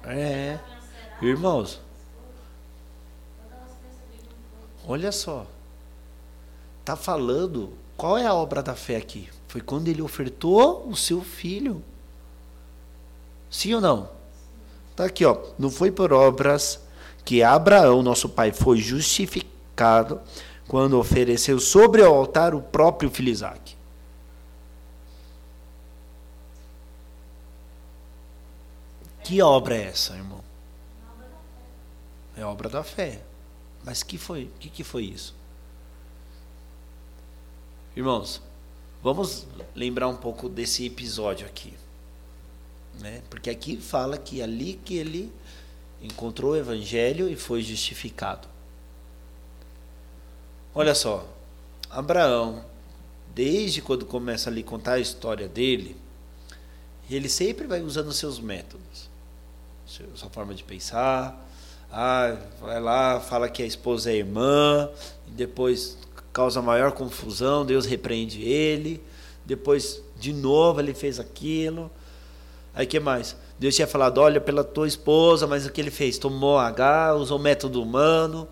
[0.04, 0.60] É.
[1.22, 1.87] Irmãos.
[4.88, 5.46] Olha só.
[6.80, 7.74] Está falando.
[7.98, 9.28] Qual é a obra da fé aqui?
[9.48, 11.84] Foi quando ele ofertou o seu filho.
[13.50, 14.10] Sim ou não?
[14.92, 15.38] Está aqui, ó.
[15.58, 16.80] Não foi por obras
[17.26, 20.22] que Abraão, nosso pai, foi justificado
[20.68, 23.76] quando ofereceu sobre o altar o próprio filho Isaac.
[29.24, 30.42] Que obra é essa, irmão?
[32.38, 33.27] É obra da fé.
[33.88, 34.52] Mas que foi?
[34.60, 35.34] que, que foi isso?
[37.96, 38.42] Irmãos,
[39.02, 41.74] vamos lembrar um pouco desse episódio aqui.
[43.00, 43.24] Né?
[43.30, 45.32] Porque aqui fala que ali que ele
[46.02, 48.46] encontrou o evangelho e foi justificado.
[50.76, 51.26] Olha só,
[51.90, 52.66] Abraão,
[53.34, 55.96] desde quando começa a contar a história dele,
[57.10, 59.10] ele sempre vai usando seus métodos
[59.86, 61.47] sua forma de pensar.
[61.92, 64.90] Ah, vai lá, fala que a esposa é irmã,
[65.28, 65.98] depois
[66.38, 69.04] causa maior confusão, Deus repreende ele.
[69.44, 71.90] Depois, de novo, ele fez aquilo.
[72.76, 73.36] Aí que mais?
[73.58, 76.20] Deus tinha falado: olha pela tua esposa, mas o que ele fez?
[76.20, 78.48] Tomou H, usou método humano,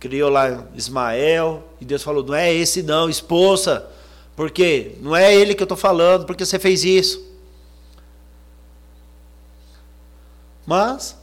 [0.00, 3.86] criou lá Ismael, e Deus falou: não é esse não, esposa,
[4.34, 7.22] porque não é ele que eu estou falando, porque você fez isso.
[10.64, 11.18] Mas,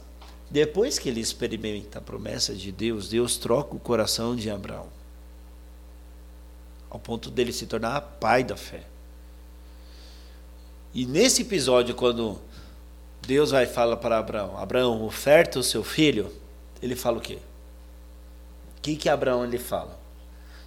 [0.52, 4.86] depois que ele experimenta a promessa de Deus, Deus troca o coração de Abraão.
[6.90, 8.82] Ao ponto dele se tornar pai da fé.
[10.92, 12.38] E nesse episódio, quando
[13.26, 16.30] Deus vai falar para Abraão: Abraão, oferta o seu filho.
[16.82, 17.38] Ele fala o quê?
[18.76, 19.98] O que, que Abraão ele fala?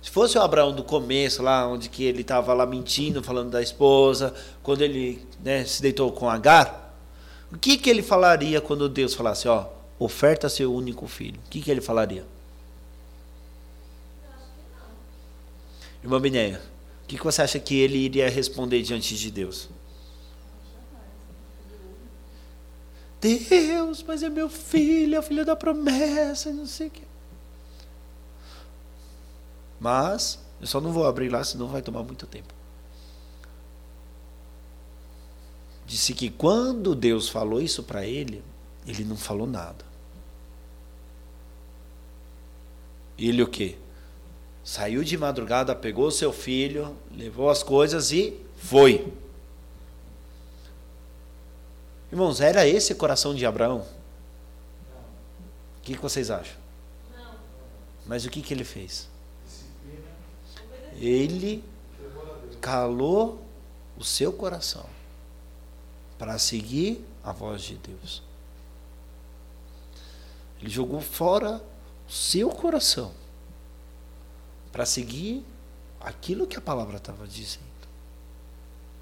[0.02, 3.62] Se fosse o Abraão do começo, lá onde que ele estava lá mentindo, falando da
[3.62, 6.85] esposa, quando ele né, se deitou com Agar,
[7.56, 11.40] o que, que ele falaria quando Deus falasse, ó, oferta seu único filho?
[11.46, 12.26] O que, que ele falaria?
[16.04, 16.62] Irmã Binéia,
[17.04, 19.70] o que, que você acha que ele iria responder diante de Deus?
[23.22, 27.04] Deus, mas é meu filho, é o filho da promessa, não sei o quê.
[29.80, 32.54] Mas, eu só não vou abrir lá, senão vai tomar muito tempo.
[35.86, 38.44] Disse que quando Deus falou isso para ele,
[38.88, 39.86] ele não falou nada.
[43.18, 43.78] Ele o quê?
[44.64, 49.14] Saiu de madrugada, pegou seu filho, levou as coisas e foi.
[52.12, 53.86] Irmãos, era esse o coração de Abraão?
[55.78, 56.58] O que, que vocês acham?
[57.16, 57.36] Não.
[58.08, 59.08] Mas o que, que ele fez?
[60.98, 61.64] Ele
[62.60, 63.44] calou
[63.98, 64.86] o seu coração
[66.18, 68.24] para seguir a voz de Deus.
[70.60, 71.62] Ele jogou fora
[72.08, 73.14] o seu coração
[74.72, 75.46] para seguir
[76.00, 77.64] aquilo que a palavra estava dizendo.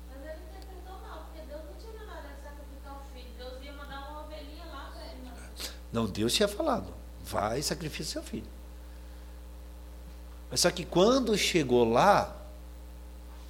[0.09, 3.29] Mas ele interpretou mal, porque Deus não tinha mandado ele sacrificar o filho.
[3.37, 5.29] Deus ia mandar uma ovelhinha lá para ele.
[5.91, 6.93] Não, Deus tinha falado:
[7.23, 8.47] vai sacrificar seu filho.
[10.49, 12.35] Mas só que quando chegou lá,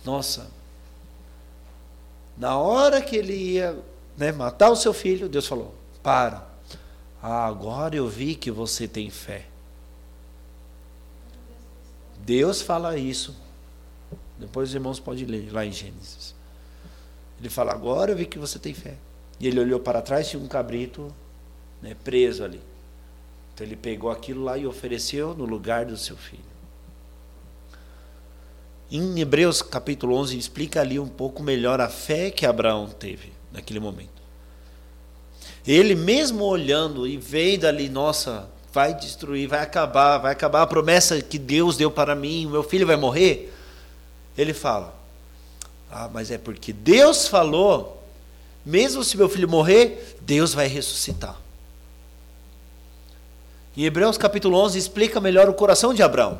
[0.05, 0.49] nossa,
[2.37, 3.77] na hora que ele ia
[4.17, 6.47] né, matar o seu filho, Deus falou: Para.
[7.21, 9.45] Ah, agora eu vi que você tem fé.
[12.19, 13.35] Deus fala isso.
[14.37, 16.35] Depois os irmãos podem ler lá em Gênesis.
[17.39, 18.95] Ele fala: Agora eu vi que você tem fé.
[19.39, 21.13] E ele olhou para trás, tinha um cabrito
[21.81, 22.61] né, preso ali.
[23.53, 26.52] Então ele pegou aquilo lá e ofereceu no lugar do seu filho.
[28.95, 33.79] Em Hebreus capítulo 11 explica ali um pouco melhor a fé que Abraão teve naquele
[33.79, 34.21] momento.
[35.65, 41.19] Ele mesmo olhando e vendo ali, nossa, vai destruir, vai acabar, vai acabar a promessa
[41.23, 43.51] que Deus deu para mim, meu filho vai morrer.
[44.37, 44.93] Ele fala:
[45.89, 47.99] "Ah, mas é porque Deus falou,
[48.63, 51.41] mesmo se meu filho morrer, Deus vai ressuscitar".
[53.75, 56.37] Em Hebreus capítulo 11 explica melhor o coração de Abraão.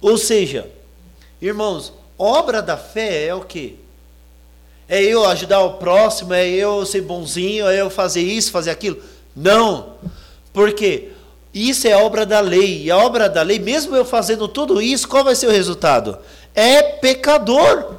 [0.00, 0.68] Ou seja,
[1.40, 3.74] irmãos, obra da fé é o quê?
[4.88, 9.00] É eu ajudar o próximo, é eu ser bonzinho, é eu fazer isso, fazer aquilo?
[9.34, 9.94] Não.
[10.52, 11.10] Porque
[11.54, 12.84] isso é obra da lei.
[12.84, 16.18] E a obra da lei, mesmo eu fazendo tudo isso, qual vai ser o resultado?
[16.54, 17.94] É pecador.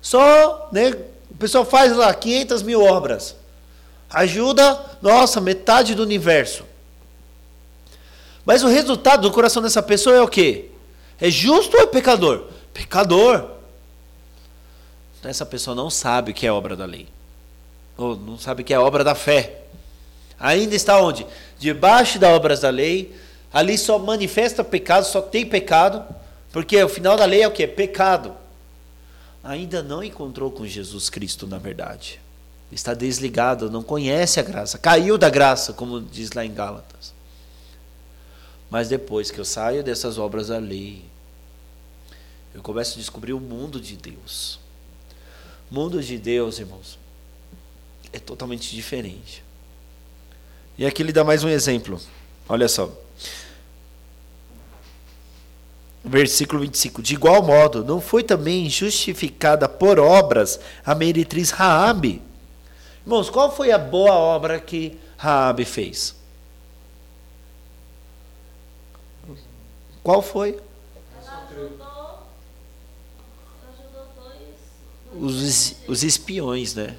[0.00, 0.94] Só, né?
[1.30, 3.36] O pessoal faz lá 500 mil obras.
[4.08, 6.64] Ajuda, nossa, metade do universo.
[8.44, 10.70] Mas o resultado do coração dessa pessoa é o quê?
[11.20, 12.48] É justo ou é pecador?
[12.72, 13.50] Pecador.
[15.18, 17.08] Então essa pessoa não sabe o que é obra da lei.
[17.96, 19.62] Ou não sabe o que é obra da fé.
[20.38, 21.26] Ainda está onde?
[21.58, 23.16] Debaixo das obras da lei.
[23.52, 26.04] Ali só manifesta pecado, só tem pecado.
[26.52, 27.66] Porque o final da lei é o que?
[27.66, 28.34] Pecado.
[29.42, 32.20] Ainda não encontrou com Jesus Cristo, na verdade.
[32.70, 34.76] Está desligado, não conhece a graça.
[34.76, 37.15] Caiu da graça, como diz lá em Gálatas.
[38.70, 41.04] Mas depois que eu saio dessas obras da lei,
[42.54, 44.58] eu começo a descobrir o mundo de Deus.
[45.70, 46.98] O mundo de Deus, irmãos,
[48.12, 49.44] é totalmente diferente.
[50.78, 52.00] E aqui ele dá mais um exemplo.
[52.48, 52.90] Olha só.
[56.04, 57.02] Versículo 25.
[57.02, 62.22] De igual modo, não foi também justificada por obras a meretriz Raabe?
[63.04, 66.14] Irmãos, qual foi a boa obra que Raabe fez?
[70.06, 70.56] Qual foi?
[71.26, 72.28] Ajudou,
[73.68, 75.20] ajudou dois.
[75.20, 76.96] Os, os espiões, né?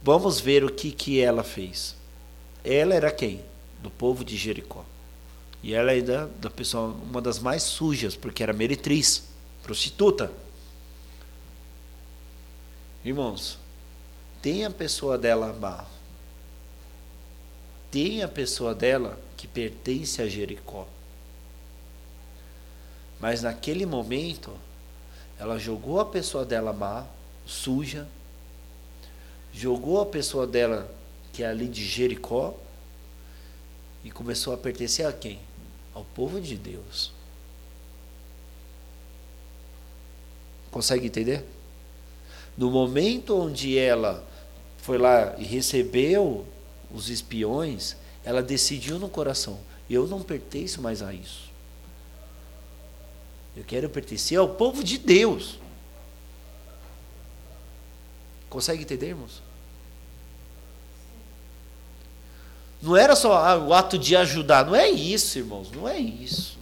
[0.00, 1.96] Vamos ver o que, que ela fez.
[2.62, 3.44] Ela era quem?
[3.82, 4.84] Do povo de Jericó.
[5.60, 9.24] E ela era da pessoa, uma das mais sujas, porque era meretriz,
[9.64, 10.30] prostituta.
[13.04, 13.58] Irmãos,
[14.40, 15.93] tem a pessoa dela má.
[17.94, 20.84] Tem a pessoa dela que pertence a Jericó.
[23.20, 24.52] Mas naquele momento,
[25.38, 27.06] ela jogou a pessoa dela má,
[27.46, 28.08] suja,
[29.52, 30.92] jogou a pessoa dela,
[31.32, 32.56] que é ali de Jericó,
[34.02, 35.38] e começou a pertencer a quem?
[35.94, 37.12] Ao povo de Deus.
[40.72, 41.44] Consegue entender?
[42.58, 44.26] No momento onde ela
[44.78, 46.44] foi lá e recebeu
[46.94, 49.58] os espiões, ela decidiu no coração:
[49.90, 51.52] eu não pertenço mais a isso.
[53.56, 55.58] Eu quero pertencer ao povo de Deus.
[58.48, 59.42] Consegue entender, irmãos?
[62.80, 66.58] Não era só ah, o ato de ajudar, não é isso, irmãos, não é isso.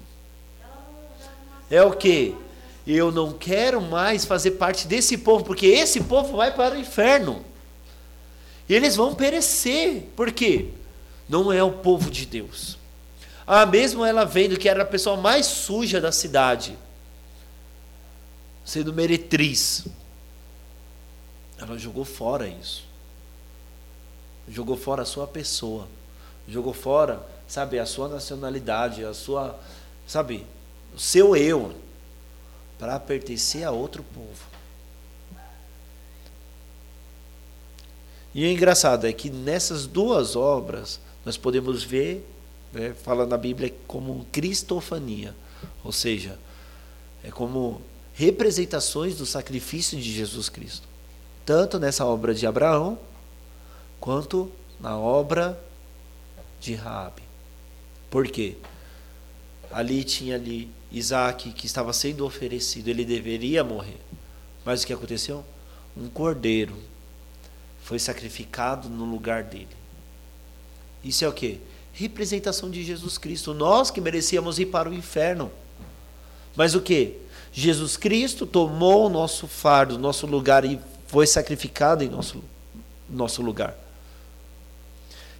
[1.69, 2.37] É o que?
[2.87, 7.45] Eu não quero mais fazer parte desse povo, porque esse povo vai para o inferno.
[8.69, 10.03] Eles vão perecer.
[10.17, 10.69] Por quê?
[11.29, 12.79] Não é o povo de Deus.
[13.47, 16.79] Ah, mesmo ela vendo que era a pessoa mais suja da cidade,
[18.65, 19.87] sendo meretriz,
[21.59, 22.85] ela jogou fora isso.
[24.49, 25.89] Jogou fora a sua pessoa.
[26.47, 29.59] Jogou fora, sabe, a sua nacionalidade, a sua,
[30.07, 30.45] sabe,
[30.95, 31.73] o seu eu,
[32.79, 34.52] para pertencer a outro povo.
[38.35, 42.27] E o engraçado é que nessas duas obras nós podemos ver,
[42.73, 45.35] né, fala na Bíblia, como cristofania,
[45.85, 46.39] ou seja,
[47.23, 47.81] é como
[48.15, 50.89] representações do sacrifício de Jesus Cristo,
[51.45, 52.99] tanto nessa obra de Abraão
[54.01, 55.59] quanto na obra
[56.61, 57.23] de Raabe.
[58.11, 58.57] Por quê?
[59.71, 64.01] Ali tinha ali Isaac que estava sendo oferecido, ele deveria morrer.
[64.65, 65.45] Mas o que aconteceu?
[65.97, 66.77] Um cordeiro
[67.83, 69.69] foi sacrificado no lugar dele.
[71.05, 71.61] Isso é o que?
[71.93, 73.53] Representação de Jesus Cristo.
[73.53, 75.51] Nós que merecíamos ir para o inferno.
[76.57, 77.19] Mas o que?
[77.53, 82.43] Jesus Cristo tomou o nosso fardo, nosso lugar e foi sacrificado em nosso,
[83.09, 83.77] nosso lugar.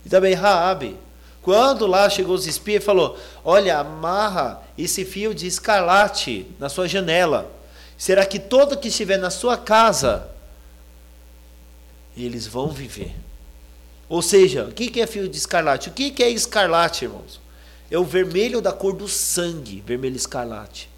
[0.05, 0.97] E também Raabe,
[1.41, 7.51] Quando lá chegou os espias falou: Olha, amarra esse fio de escarlate na sua janela.
[7.97, 10.29] Será que todo que estiver na sua casa,
[12.17, 13.15] eles vão viver?
[14.09, 15.89] Ou seja, o que é fio de escarlate?
[15.89, 17.41] O que é escarlate, irmãos?
[17.91, 20.89] É o vermelho da cor do sangue, vermelho escarlate.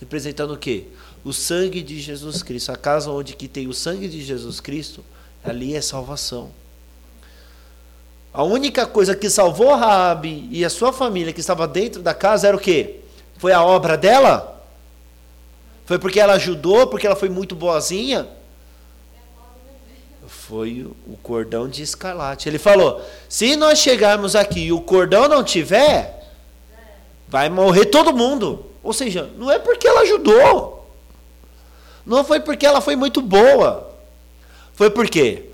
[0.00, 0.84] Representando o quê?
[1.24, 2.72] O sangue de Jesus Cristo.
[2.72, 5.04] A casa onde que tem o sangue de Jesus Cristo,
[5.44, 6.50] ali é salvação.
[8.32, 12.48] A única coisa que salvou Raabe e a sua família que estava dentro da casa
[12.48, 13.00] era o quê?
[13.36, 14.62] Foi a obra dela?
[15.84, 18.26] Foi porque ela ajudou, porque ela foi muito boazinha?
[20.52, 22.46] Foi o cordão de escarlate.
[22.46, 26.30] Ele falou: se nós chegarmos aqui e o cordão não tiver,
[27.26, 28.66] vai morrer todo mundo.
[28.82, 30.86] Ou seja, não é porque ela ajudou.
[32.04, 33.96] Não foi porque ela foi muito boa.
[34.74, 35.46] Foi porque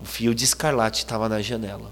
[0.00, 1.90] o fio de escarlate estava na janela.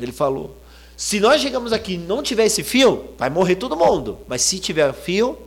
[0.00, 0.56] Ele falou:
[0.96, 4.18] se nós chegamos aqui e não tiver esse fio, vai morrer todo mundo.
[4.26, 5.38] Mas se tiver fio,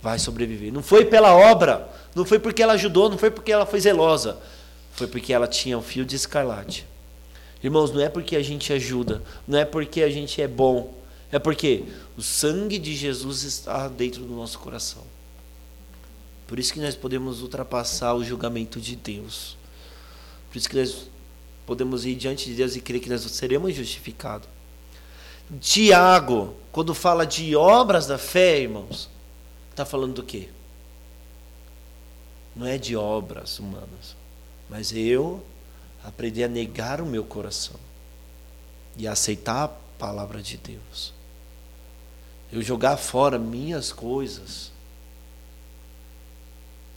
[0.00, 0.72] vai sobreviver.
[0.72, 4.38] Não foi pela obra, não foi porque ela ajudou, não foi porque ela foi zelosa.
[4.92, 6.86] Foi porque ela tinha um fio de escarlate.
[7.62, 10.94] Irmãos, não é porque a gente ajuda, não é porque a gente é bom,
[11.30, 11.84] é porque
[12.16, 15.02] o sangue de Jesus está dentro do nosso coração.
[16.46, 19.56] Por isso que nós podemos ultrapassar o julgamento de Deus.
[20.50, 21.08] Por isso que nós
[21.64, 24.48] podemos ir diante de Deus e crer que nós seremos justificados.
[25.60, 29.08] Tiago, quando fala de obras da fé, irmãos,
[29.70, 30.48] está falando do quê?
[32.54, 34.16] Não é de obras humanas,
[34.68, 35.44] mas eu
[36.04, 37.78] aprendi a negar o meu coração
[38.96, 41.12] e aceitar a palavra de Deus.
[42.52, 44.72] Eu jogar fora minhas coisas.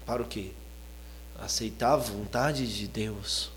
[0.06, 0.52] Para o quê?
[1.44, 3.52] aceitar a vontade de Deus,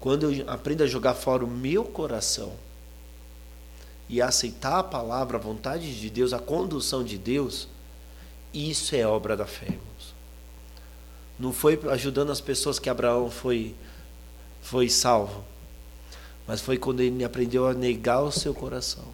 [0.00, 2.52] quando eu aprendo a jogar fora o meu coração
[4.08, 7.68] e aceitar a palavra, a vontade de Deus, a condução de Deus,
[8.52, 9.78] isso é obra da fé.
[11.38, 13.74] Não foi ajudando as pessoas que Abraão foi,
[14.62, 15.44] foi salvo,
[16.46, 19.04] mas foi quando ele aprendeu a negar o seu coração,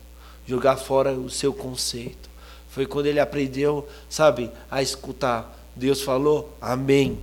[0.47, 2.31] jogar fora o seu conceito.
[2.71, 5.59] Foi quando ele aprendeu, sabe, a escutar.
[5.77, 7.19] Deus falou, amém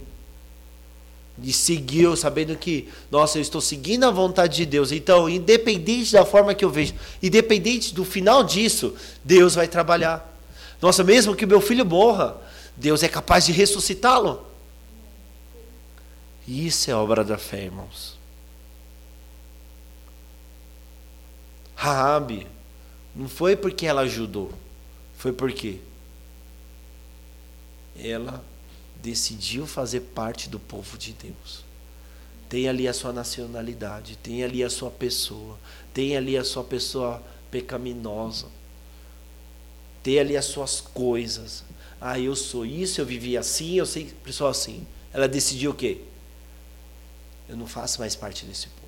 [1.44, 4.92] e seguiu sabendo que, nossa, eu estou seguindo a vontade de Deus.
[4.92, 8.94] Então, independente da forma que eu vejo, independente do final disso,
[9.24, 10.26] Deus vai trabalhar.
[10.82, 12.38] Nossa, mesmo que meu filho morra,
[12.76, 14.46] Deus é capaz de ressuscitá-lo.
[16.50, 18.18] Isso é obra da fé, irmãos.
[21.76, 22.48] Raabe
[23.16, 24.52] não foi porque ela ajudou,
[25.16, 25.78] foi porque
[27.96, 28.44] ela
[28.96, 31.64] decidiu fazer parte do povo de Deus.
[32.50, 35.56] Tem ali a sua nacionalidade, tem ali a sua pessoa,
[35.94, 37.22] tem ali a sua pessoa
[37.52, 38.48] pecaminosa,
[40.02, 41.64] tem ali as suas coisas.
[42.02, 44.88] Ah, eu sou isso, eu vivi assim, eu sei pessoa assim.
[45.14, 46.09] Ela decidiu o quê?
[47.50, 48.88] Eu não faço mais parte desse povo.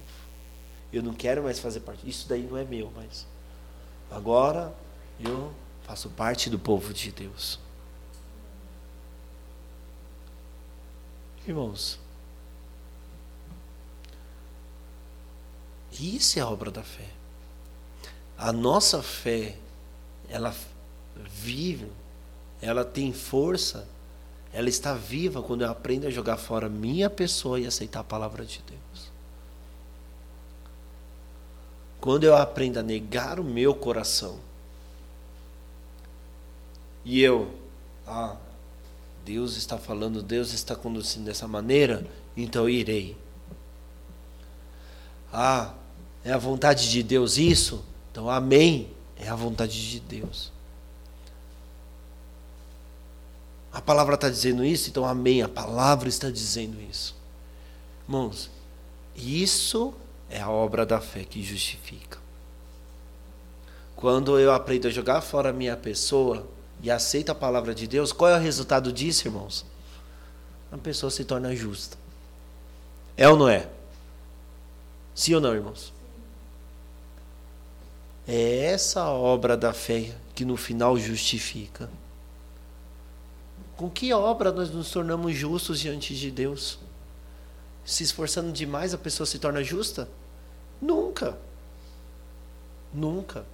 [0.93, 2.07] Eu não quero mais fazer parte.
[2.07, 3.25] Isso daí não é meu, mas
[4.09, 4.71] agora
[5.19, 5.51] eu
[5.81, 7.59] faço parte do povo de Deus.
[11.47, 11.99] Irmãos,
[15.91, 17.09] isso é a obra da fé.
[18.37, 19.57] A nossa fé,
[20.29, 20.55] ela
[21.15, 21.91] vive,
[22.61, 23.87] ela tem força,
[24.53, 28.45] ela está viva quando eu aprendo a jogar fora minha pessoa e aceitar a palavra
[28.45, 29.11] de Deus.
[31.99, 34.39] Quando eu aprendo a negar o meu coração
[37.05, 37.53] e eu,
[38.05, 38.35] ah,
[39.23, 43.15] Deus está falando, Deus está conduzindo dessa maneira, então irei.
[45.31, 45.73] Ah,
[46.23, 47.83] é a vontade de Deus isso?
[48.11, 48.89] Então, amém.
[49.15, 50.51] É a vontade de Deus.
[53.71, 55.41] A palavra está dizendo isso, então amém.
[55.41, 57.15] A palavra está dizendo isso.
[58.07, 58.49] Irmãos,
[59.15, 59.93] isso
[60.29, 62.19] é a obra da fé que justifica.
[63.95, 66.47] Quando eu aprendo a jogar fora a minha pessoa,
[66.81, 69.65] e aceita a palavra de Deus, qual é o resultado disso, irmãos?
[70.71, 71.97] A pessoa se torna justa.
[73.15, 73.69] É ou não é?
[75.13, 75.93] Sim ou não, irmãos?
[78.27, 81.89] É essa obra da fé que no final justifica.
[83.75, 86.79] Com que obra nós nos tornamos justos diante de Deus?
[87.83, 90.07] Se esforçando demais, a pessoa se torna justa?
[90.81, 91.37] Nunca.
[92.93, 93.45] Nunca.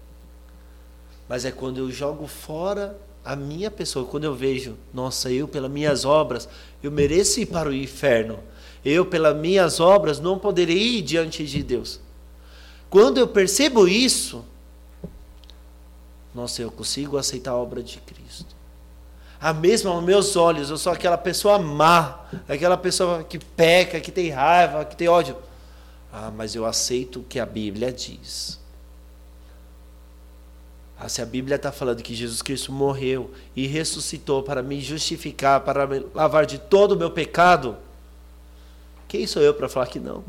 [1.28, 4.06] Mas é quando eu jogo fora a minha pessoa.
[4.06, 6.48] Quando eu vejo, nossa, eu pelas minhas obras,
[6.82, 8.40] eu mereço ir para o inferno.
[8.86, 12.00] Eu pelas minhas obras não poderei ir diante de Deus.
[12.90, 14.46] Quando eu percebo isso,
[16.34, 18.57] nossa, eu consigo aceitar a obra de Cristo.
[19.40, 24.12] A mesma aos meus olhos, eu sou aquela pessoa má, aquela pessoa que peca, que
[24.12, 25.38] tem raiva, que tem ódio.
[26.12, 28.60] Ah, mas eu aceito o que a Bíblia diz.
[31.00, 35.62] Ah, se a Bíblia está falando que Jesus Cristo morreu e ressuscitou para me justificar,
[35.62, 37.78] para me lavar de todo o meu pecado,
[39.08, 40.24] quem sou eu para falar que não?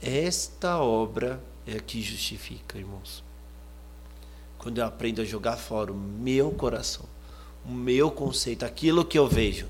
[0.00, 3.22] Esta obra é a que justifica, irmãos.
[4.64, 7.04] Quando eu aprendo a jogar fora o meu coração,
[7.66, 9.66] o meu conceito, aquilo que eu vejo,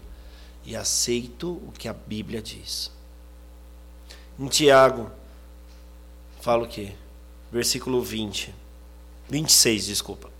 [0.64, 2.92] e aceito o que a Bíblia diz.
[4.38, 5.10] Em Tiago,
[6.40, 6.92] fala o quê?
[7.50, 8.54] Versículo 20.
[9.28, 10.30] 26, desculpa.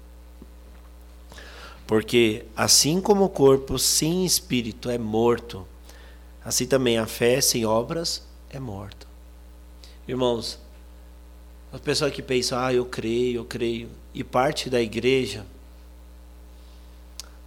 [1.84, 5.66] Porque assim como o corpo sem espírito é morto,
[6.44, 9.04] assim também a fé sem obras é morta.
[10.06, 10.60] Irmãos,
[11.72, 15.44] as pessoas que pensam, ah, eu creio, eu creio, e parte da igreja,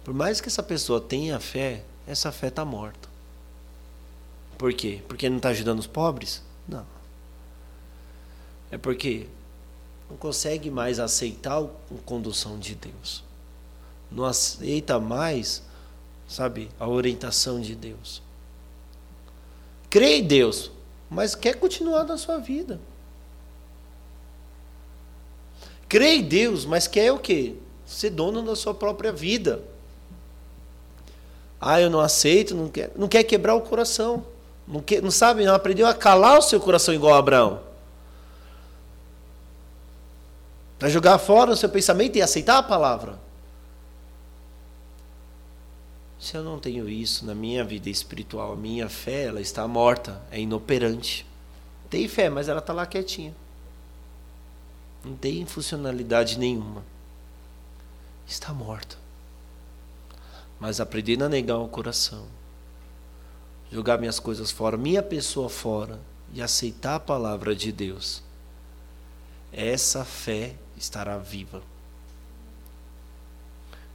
[0.04, 3.08] por mais que essa pessoa tenha fé, essa fé está morta.
[4.56, 5.02] Por quê?
[5.08, 6.42] Porque não está ajudando os pobres?
[6.68, 6.84] Não.
[8.70, 9.26] É porque
[10.10, 11.68] não consegue mais aceitar a
[12.04, 13.24] condução de Deus.
[14.10, 15.62] Não aceita mais,
[16.26, 18.22] sabe, a orientação de Deus.
[19.90, 20.70] Crê em Deus,
[21.08, 22.80] mas quer continuar na sua vida.
[25.88, 27.54] Crê em Deus, mas quer o quê?
[27.86, 29.62] Ser dono da sua própria vida.
[31.60, 34.24] Ah, eu não aceito, não quer, não quer quebrar o coração.
[34.66, 37.60] Não, que, não sabe, não aprendeu a calar o seu coração igual a Abraão.
[40.78, 43.18] Para jogar fora o seu pensamento e aceitar a palavra.
[46.20, 50.20] Se eu não tenho isso na minha vida espiritual, a minha fé ela está morta,
[50.30, 51.26] é inoperante.
[51.88, 53.34] Tem fé, mas ela está lá quietinha.
[55.04, 56.84] Não tem funcionalidade nenhuma.
[58.26, 58.96] Está morta.
[60.60, 62.26] Mas aprender a negar o coração
[63.70, 66.00] jogar minhas coisas fora, minha pessoa fora
[66.32, 68.22] e aceitar a palavra de Deus,
[69.52, 71.62] essa fé estará viva.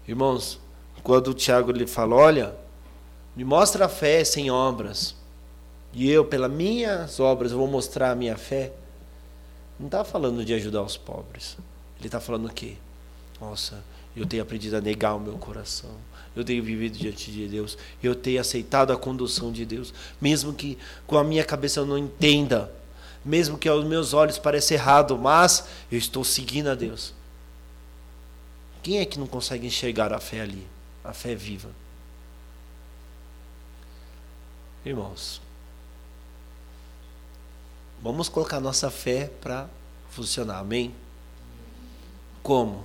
[0.08, 0.60] Irmãos,
[1.01, 2.56] quando o Tiago lhe fala, olha,
[3.36, 5.16] me mostra a fé sem obras,
[5.91, 8.74] e eu, pelas minhas obras, vou mostrar a minha fé,
[9.80, 11.57] não está falando de ajudar os pobres.
[11.97, 12.76] Ele está falando o quê?
[13.39, 13.84] Nossa,
[14.15, 15.91] eu tenho aprendido a negar o meu coração
[16.36, 20.78] eu tenho vivido diante de Deus, eu tenho aceitado a condução de Deus, mesmo que
[21.05, 22.74] com a minha cabeça eu não entenda,
[23.24, 27.13] mesmo que aos meus olhos pareça errado, mas eu estou seguindo a Deus.
[28.82, 30.67] Quem é que não consegue enxergar a fé ali?
[31.03, 31.69] A fé viva.
[34.86, 35.41] Irmãos,
[38.04, 39.70] vamos colocar nossa fé para
[40.10, 40.93] funcionar, amém?
[42.43, 42.84] Como?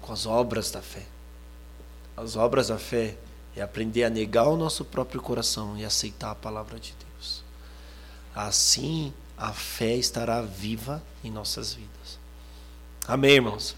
[0.00, 1.04] Com as obras da fé.
[2.16, 3.18] As obras da fé
[3.56, 7.42] é aprender a negar o nosso próprio coração e aceitar a palavra de Deus.
[8.34, 12.18] Assim a fé estará viva em nossas vidas.
[13.08, 13.74] Amém, irmãos?